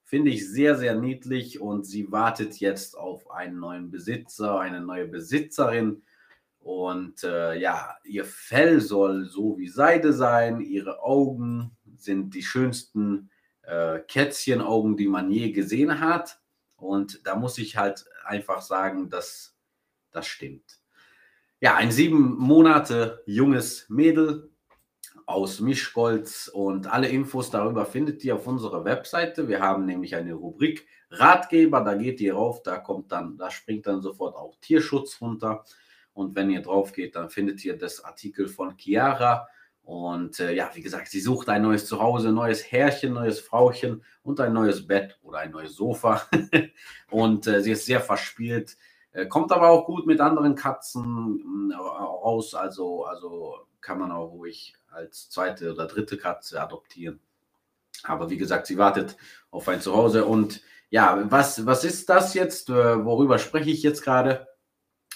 Finde 0.05 0.31
ich 0.31 0.49
sehr, 0.49 0.77
sehr 0.77 0.95
niedlich 0.95 1.61
und 1.61 1.87
sie 1.87 2.13
wartet 2.13 2.61
jetzt 2.61 2.97
auf 2.97 3.29
einen 3.33 3.59
neuen 3.59 3.91
Besitzer, 3.91 4.61
eine 4.61 4.81
neue 4.81 5.09
Besitzerin. 5.09 6.05
Und 6.61 7.25
äh, 7.25 7.59
ja, 7.59 7.97
ihr 8.05 8.25
Fell 8.25 8.81
soll 8.81 9.25
so 9.25 9.59
wie 9.59 9.67
Seide 9.67 10.13
sein, 10.13 10.61
ihre 10.61 11.03
Augen 11.03 11.77
sind 11.97 12.33
die 12.33 12.45
schönsten 12.45 13.31
äh, 13.63 13.99
Kätzchenaugen, 13.99 14.97
die 14.97 15.09
man 15.09 15.33
je 15.33 15.51
gesehen 15.51 15.99
hat. 15.99 16.41
Und 16.77 17.27
da 17.27 17.35
muss 17.35 17.59
ich 17.59 17.77
halt 17.77 18.05
einfach 18.25 18.63
sagen, 18.63 19.11
dass 19.11 19.57
das 20.13 20.29
stimmt. 20.29 20.81
Ja, 21.59 21.75
ein 21.75 21.91
sieben 21.91 22.37
Monate 22.37 23.25
junges 23.27 23.89
Mädel 23.89 24.49
aus 25.29 25.61
Mischgolz 25.61 26.49
und 26.49 26.87
alle 26.91 27.09
Infos 27.09 27.51
darüber 27.51 27.85
findet 27.85 28.25
ihr 28.25 28.37
auf 28.37 28.47
unserer 28.47 28.87
Webseite. 28.87 29.47
Wir 29.47 29.61
haben 29.61 29.85
nämlich 29.85 30.17
eine 30.17 30.33
Rubrik 30.33 30.87
Ratgeber, 31.11 31.83
da 31.83 31.95
geht 31.95 32.19
ihr 32.23 32.35
rauf, 32.35 32.63
da 32.63 32.79
kommt 32.79 33.13
dann, 33.13 33.37
da 33.37 33.51
springt 33.51 33.87
dann 33.87 34.01
sofort 34.01 34.37
auch 34.37 34.57
Tierschutz 34.63 35.21
runter. 35.21 35.65
Und 36.15 36.35
wenn 36.35 36.51
ihr 36.51 36.63
drauf 36.63 36.93
geht, 36.93 37.15
dann 37.15 37.29
findet 37.29 37.63
ihr 37.63 37.77
das 37.77 38.03
Artikel 38.03 38.49
von 38.49 38.79
Chiara 38.79 39.47
und 39.83 40.41
äh, 40.41 40.55
ja, 40.55 40.71
wie 40.73 40.81
gesagt, 40.81 41.09
sie 41.09 41.21
sucht 41.21 41.51
ein 41.51 41.63
neues 41.63 41.87
Zuhause, 41.87 42.33
neues 42.33 42.73
Herrchen, 42.73 43.13
neues 43.13 43.39
Frauchen 43.39 44.03
und 44.23 44.41
ein 44.41 44.55
neues 44.55 44.87
Bett 44.87 45.19
oder 45.23 45.41
ein 45.41 45.51
neues 45.51 45.75
Sofa. 45.75 46.23
und 47.11 47.47
äh, 47.47 47.61
sie 47.63 47.73
ist 47.73 47.85
sehr 47.85 48.01
verspielt, 48.01 48.79
äh, 49.13 49.27
kommt 49.27 49.53
aber 49.53 49.69
auch 49.69 49.85
gut 49.85 50.07
mit 50.07 50.21
anderen 50.21 50.55
Katzen 50.55 51.71
äh, 51.71 51.77
raus. 51.77 52.55
Also, 52.55 53.05
also 53.05 53.57
kann 53.83 53.99
man 53.99 54.11
auch 54.11 54.33
ruhig 54.33 54.78
als 54.91 55.31
zweite 55.31 55.73
oder 55.73 55.87
dritte 55.87 56.17
Katze 56.17 56.61
adoptieren. 56.61 57.21
Aber 58.05 58.31
wie 58.31 58.37
gesagt, 58.37 58.67
sie 58.67 58.79
wartet 58.79 59.17
auf 59.51 59.69
ein 59.69 59.81
Zuhause. 59.81 60.25
Und 60.25 60.63
ja, 60.91 61.25
was, 61.31 61.67
was 61.67 61.85
ist 61.85 62.09
das 62.09 62.35
jetzt? 62.35 62.71
Äh, 62.71 63.05
worüber 63.05 63.39
spreche 63.39 63.71
ich 63.71 63.83
jetzt 63.83 64.03
gerade? 64.03 64.47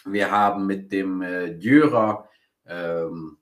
Wir 0.05 0.31
haben 0.31 0.67
mit 0.67 0.93
dem 0.93 1.23
äh, 1.23 1.55
Dürer. 1.55 2.29
Ähm, 2.67 3.39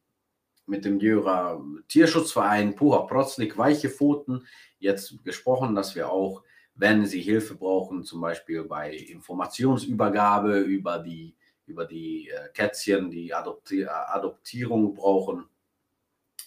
mit 0.71 0.85
dem 0.85 1.01
Jörer 1.01 1.63
Tierschutzverein 1.89 2.77
Puha 2.77 3.01
Protzlik 3.01 3.59
Weiche 3.59 3.91
Pfoten 3.91 4.47
jetzt 4.79 5.23
gesprochen, 5.25 5.75
dass 5.75 5.95
wir 5.95 6.11
auch, 6.11 6.43
wenn 6.75 7.05
Sie 7.05 7.21
Hilfe 7.21 7.57
brauchen, 7.57 8.05
zum 8.05 8.21
Beispiel 8.21 8.65
bei 8.65 8.95
Informationsübergabe 8.95 10.61
über 10.61 11.01
die, 11.01 11.35
über 11.67 11.85
die 11.85 12.31
äh, 12.31 12.49
Kätzchen, 12.55 13.11
die 13.11 13.35
Adopti 13.35 13.85
Adoptierung 13.85 14.95
brauchen, 14.95 15.47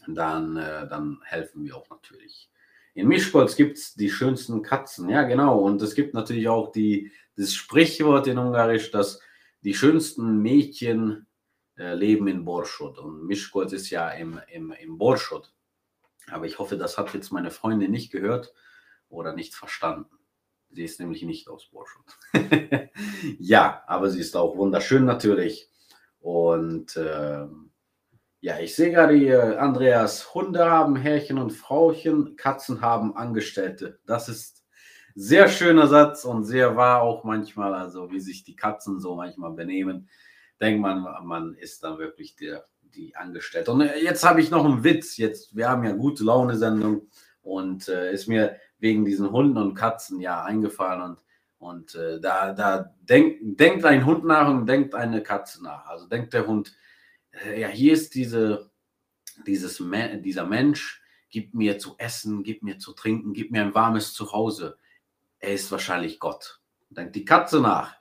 dann, 0.07 0.57
äh, 0.57 0.87
dann 0.87 1.19
helfen 1.23 1.63
wir 1.63 1.77
auch 1.77 1.89
natürlich. 1.89 2.49
In 2.93 3.07
Mischkolz 3.07 3.55
gibt 3.55 3.77
es 3.77 3.95
die 3.95 4.09
schönsten 4.09 4.61
Katzen, 4.61 5.09
ja 5.09 5.23
genau. 5.23 5.59
Und 5.59 5.81
es 5.81 5.95
gibt 5.95 6.13
natürlich 6.13 6.47
auch 6.47 6.71
die, 6.71 7.11
das 7.35 7.53
Sprichwort 7.53 8.27
in 8.27 8.37
Ungarisch, 8.37 8.91
dass 8.91 9.19
die 9.63 9.73
schönsten 9.73 10.41
Mädchen 10.41 11.25
äh, 11.77 11.95
leben 11.95 12.27
in 12.27 12.45
Borschot. 12.45 12.99
Und 12.99 13.25
Mischkolz 13.25 13.73
ist 13.73 13.89
ja 13.89 14.09
im, 14.09 14.39
im, 14.47 14.71
im 14.71 14.97
Borschot. 14.97 15.51
Aber 16.31 16.45
ich 16.45 16.59
hoffe, 16.59 16.77
das 16.77 16.97
hat 16.97 17.13
jetzt 17.13 17.31
meine 17.31 17.51
Freundin 17.51 17.91
nicht 17.91 18.11
gehört 18.11 18.53
oder 19.09 19.33
nicht 19.33 19.55
verstanden. 19.55 20.17
Sie 20.69 20.83
ist 20.83 20.99
nämlich 20.99 21.23
nicht 21.23 21.47
aus 21.49 21.67
Borschot. 21.67 22.05
ja, 23.39 23.83
aber 23.87 24.09
sie 24.09 24.19
ist 24.19 24.35
auch 24.35 24.57
wunderschön 24.57 25.05
natürlich. 25.05 25.69
Und 26.19 26.95
äh, 26.95 27.45
ja, 28.43 28.59
ich 28.59 28.75
sehe 28.75 28.91
gerade 28.91 29.13
hier, 29.13 29.61
Andreas, 29.61 30.33
Hunde 30.33 30.69
haben 30.69 30.95
Herrchen 30.95 31.37
und 31.37 31.51
Frauchen, 31.51 32.35
Katzen 32.35 32.81
haben 32.81 33.15
Angestellte. 33.15 33.99
Das 34.05 34.27
ist 34.27 34.63
sehr 35.15 35.47
schöner 35.47 35.87
Satz 35.87 36.25
und 36.25 36.43
sehr 36.43 36.75
wahr 36.75 37.01
auch 37.03 37.23
manchmal, 37.23 37.73
also 37.73 38.11
wie 38.11 38.19
sich 38.19 38.43
die 38.43 38.55
Katzen 38.55 38.99
so 38.99 39.15
manchmal 39.15 39.53
benehmen 39.53 40.09
denkt 40.63 40.81
man, 40.81 41.05
man 41.23 41.55
ist 41.55 41.83
dann 41.83 41.97
wirklich 41.97 42.35
der, 42.35 42.65
die 42.81 43.15
Angestellte. 43.15 43.71
Und 43.71 43.81
äh, 43.81 43.99
jetzt 43.99 44.23
habe 44.23 44.41
ich 44.41 44.49
noch 44.49 44.65
einen 44.65 44.83
Witz. 44.83 45.17
Jetzt, 45.17 45.55
wir 45.55 45.69
haben 45.69 45.83
ja 45.83 45.91
gute 45.91 46.23
Laune-Sendung 46.23 47.07
und 47.41 47.87
äh, 47.89 48.13
ist 48.13 48.27
mir 48.27 48.55
wegen 48.79 49.05
diesen 49.05 49.31
Hunden 49.31 49.57
und 49.57 49.75
Katzen 49.75 50.19
ja 50.19 50.43
eingefallen 50.43 51.01
und 51.01 51.19
und 51.59 51.95
äh, 51.95 52.19
da, 52.19 52.51
da 52.51 52.93
denk, 52.99 53.37
denkt 53.41 53.85
ein 53.85 54.05
Hund 54.05 54.25
nach 54.25 54.49
und 54.49 54.65
denkt 54.65 54.93
eine 54.95 55.23
Katze 55.23 55.63
nach. 55.63 55.85
Also 55.85 56.07
denkt 56.07 56.33
der 56.33 56.45
Hund, 56.45 56.75
ja, 57.55 57.67
hier 57.67 57.93
ist 57.93 58.15
diese, 58.15 58.71
dieses, 59.45 59.81
dieser 60.21 60.45
Mensch, 60.45 61.01
gib 61.29 61.53
mir 61.53 61.79
zu 61.79 61.95
essen, 61.97 62.43
gib 62.43 62.63
mir 62.63 62.77
zu 62.77 62.93
trinken, 62.93 63.33
gib 63.33 63.51
mir 63.51 63.61
ein 63.61 63.73
warmes 63.73 64.13
Zuhause. 64.13 64.77
Er 65.39 65.53
ist 65.53 65.71
wahrscheinlich 65.71 66.19
Gott. 66.19 66.61
Denkt 66.89 67.15
die 67.15 67.25
Katze 67.25 67.59
nach. 67.59 67.95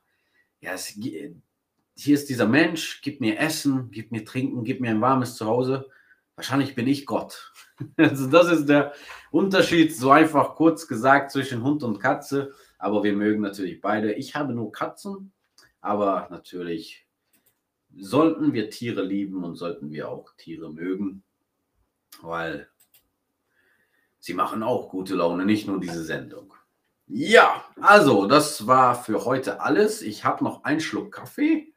Ja, 0.60 0.74
es, 0.74 0.86
hier 0.86 2.14
ist 2.14 2.28
dieser 2.28 2.46
Mensch, 2.46 3.00
gib 3.02 3.20
mir 3.20 3.38
Essen, 3.38 3.90
gib 3.90 4.12
mir 4.12 4.24
Trinken, 4.24 4.64
gib 4.64 4.80
mir 4.80 4.90
ein 4.90 5.00
warmes 5.00 5.36
Zuhause. 5.36 5.88
Wahrscheinlich 6.36 6.74
bin 6.74 6.86
ich 6.86 7.06
Gott. 7.06 7.52
Also 7.96 8.28
das 8.28 8.48
ist 8.48 8.68
der 8.68 8.92
Unterschied, 9.32 9.96
so 9.96 10.12
einfach 10.12 10.54
kurz 10.54 10.86
gesagt, 10.86 11.32
zwischen 11.32 11.64
Hund 11.64 11.82
und 11.82 11.98
Katze. 11.98 12.52
Aber 12.78 13.02
wir 13.02 13.12
mögen 13.12 13.40
natürlich 13.40 13.80
beide. 13.80 14.12
Ich 14.12 14.36
habe 14.36 14.52
nur 14.52 14.70
Katzen, 14.70 15.32
aber 15.80 16.28
natürlich 16.30 17.01
sollten 17.96 18.52
wir 18.52 18.70
Tiere 18.70 19.02
lieben 19.02 19.44
und 19.44 19.56
sollten 19.56 19.90
wir 19.90 20.08
auch 20.08 20.34
Tiere 20.36 20.72
mögen, 20.72 21.22
weil 22.20 22.68
sie 24.18 24.34
machen 24.34 24.62
auch 24.62 24.88
gute 24.88 25.14
Laune, 25.14 25.44
nicht 25.44 25.66
nur 25.66 25.80
diese 25.80 26.04
Sendung. 26.04 26.54
Ja, 27.06 27.64
also 27.80 28.26
das 28.26 28.66
war 28.66 28.94
für 28.94 29.24
heute 29.24 29.60
alles. 29.60 30.02
Ich 30.02 30.24
habe 30.24 30.44
noch 30.44 30.64
einen 30.64 30.80
Schluck 30.80 31.12
Kaffee. 31.12 31.74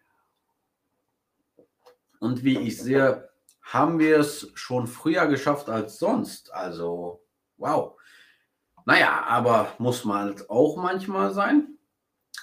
Und 2.20 2.44
wie 2.44 2.58
ich 2.60 2.82
sehe, 2.82 3.30
haben 3.62 4.00
wir 4.00 4.20
es 4.20 4.52
schon 4.54 4.88
früher 4.88 5.28
geschafft 5.28 5.70
als 5.70 6.00
sonst. 6.00 6.54
Also, 6.54 7.22
wow. 7.58 8.00
Naja, 8.86 9.26
aber 9.28 9.74
muss 9.80 10.06
man 10.06 10.20
halt 10.20 10.50
auch 10.50 10.78
manchmal 10.78 11.34
sein. 11.34 11.78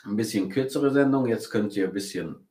Ein 0.04 0.16
bisschen 0.16 0.50
kürzere 0.50 0.90
Sendung. 0.90 1.26
Jetzt 1.26 1.50
könnt 1.50 1.74
ihr 1.76 1.86
ein 1.86 1.92
bisschen 1.92 2.48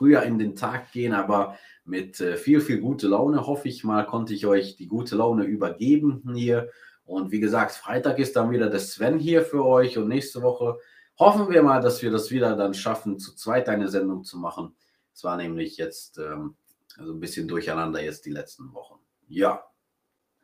früher 0.00 0.22
in 0.22 0.38
den 0.38 0.56
Tag 0.56 0.92
gehen, 0.92 1.12
aber 1.12 1.58
mit 1.84 2.22
äh, 2.22 2.38
viel, 2.38 2.62
viel 2.62 2.80
gute 2.80 3.06
Laune, 3.06 3.46
hoffe 3.46 3.68
ich 3.68 3.84
mal, 3.84 4.06
konnte 4.06 4.32
ich 4.32 4.46
euch 4.46 4.76
die 4.76 4.86
gute 4.86 5.14
Laune 5.14 5.44
übergeben 5.44 6.22
hier. 6.34 6.70
Und 7.04 7.32
wie 7.32 7.40
gesagt, 7.40 7.72
Freitag 7.72 8.18
ist 8.18 8.34
dann 8.34 8.50
wieder 8.50 8.70
der 8.70 8.80
Sven 8.80 9.18
hier 9.18 9.42
für 9.42 9.62
euch 9.62 9.98
und 9.98 10.08
nächste 10.08 10.40
Woche 10.40 10.78
hoffen 11.18 11.50
wir 11.50 11.62
mal, 11.62 11.82
dass 11.82 12.00
wir 12.00 12.10
das 12.10 12.30
wieder 12.30 12.56
dann 12.56 12.72
schaffen, 12.72 13.18
zu 13.18 13.34
zweit 13.34 13.68
eine 13.68 13.88
Sendung 13.88 14.24
zu 14.24 14.38
machen. 14.38 14.74
Es 15.12 15.22
war 15.22 15.36
nämlich 15.36 15.76
jetzt 15.76 16.16
ähm, 16.16 16.54
also 16.96 17.12
ein 17.12 17.20
bisschen 17.20 17.46
durcheinander 17.46 18.02
jetzt 18.02 18.24
die 18.24 18.30
letzten 18.30 18.72
Wochen. 18.72 19.00
Ja, 19.28 19.66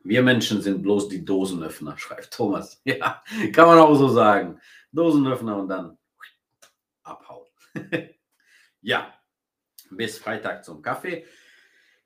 wir 0.05 0.23
Menschen 0.23 0.61
sind 0.61 0.83
bloß 0.83 1.09
die 1.09 1.25
Dosenöffner, 1.25 1.97
schreibt 1.99 2.31
Thomas. 2.31 2.83
Ja, 2.85 3.23
kann 3.55 3.69
man 3.69 3.79
auch 3.79 3.95
so 3.95 4.09
sagen. 4.09 4.61
Dosenöffner 4.93 5.57
und 5.57 5.69
dann 5.69 5.97
abhauen. 7.05 7.47
ja, 8.83 9.16
bis 9.91 10.19
Freitag 10.19 10.65
zum 10.65 10.83
Kaffee. 10.83 11.25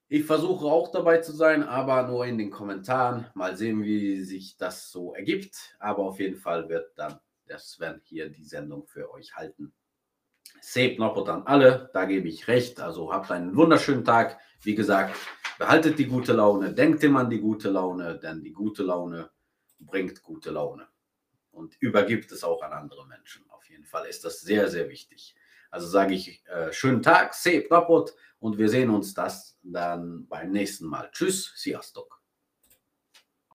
Ich 0.08 0.24
versuche 0.24 0.66
auch 0.66 0.90
dabei 0.90 1.18
zu 1.18 1.32
sein, 1.32 1.62
aber 1.62 2.08
nur 2.08 2.26
in 2.26 2.36
den 2.36 2.50
Kommentaren. 2.50 3.26
Mal 3.34 3.56
sehen, 3.56 3.84
wie 3.84 4.22
sich 4.22 4.56
das 4.56 4.90
so 4.90 5.14
ergibt. 5.14 5.76
Aber 5.78 6.02
auf 6.02 6.18
jeden 6.18 6.36
Fall 6.36 6.68
wird 6.68 6.98
dann 6.98 7.20
der 7.48 7.58
Sven 7.58 8.00
hier 8.04 8.28
die 8.28 8.44
Sendung 8.44 8.86
für 8.86 9.12
euch 9.12 9.36
halten. 9.36 9.72
Save 10.60 10.96
Nopot 10.98 11.28
an 11.28 11.46
alle, 11.46 11.90
da 11.92 12.04
gebe 12.06 12.28
ich 12.28 12.48
recht. 12.48 12.80
Also 12.80 13.12
habt 13.12 13.30
einen 13.30 13.56
wunderschönen 13.56 14.04
Tag. 14.04 14.38
Wie 14.62 14.74
gesagt, 14.74 15.16
behaltet 15.58 15.98
die 15.98 16.06
gute 16.06 16.32
Laune, 16.32 16.74
denkt 16.74 17.04
immer 17.04 17.20
an 17.20 17.30
die 17.30 17.40
gute 17.40 17.70
Laune, 17.70 18.18
denn 18.18 18.42
die 18.42 18.52
gute 18.52 18.82
Laune 18.82 19.30
bringt 19.78 20.22
gute 20.22 20.50
Laune 20.50 20.88
und 21.52 21.76
übergibt 21.80 22.32
es 22.32 22.44
auch 22.44 22.62
an 22.62 22.72
andere 22.72 23.06
Menschen. 23.06 23.48
Auf 23.48 23.68
jeden 23.70 23.84
Fall 23.84 24.06
ist 24.06 24.24
das 24.24 24.40
sehr, 24.40 24.68
sehr 24.68 24.88
wichtig. 24.88 25.34
Also 25.70 25.86
sage 25.86 26.14
ich 26.14 26.44
äh, 26.46 26.72
schönen 26.72 27.02
Tag, 27.02 27.34
Save 27.34 27.66
Nopot 27.70 28.14
und 28.38 28.58
wir 28.58 28.68
sehen 28.68 28.90
uns 28.90 29.14
das 29.14 29.58
dann 29.62 30.26
beim 30.28 30.50
nächsten 30.50 30.86
Mal. 30.86 31.10
Tschüss, 31.12 31.52
Siastok. 31.56 32.19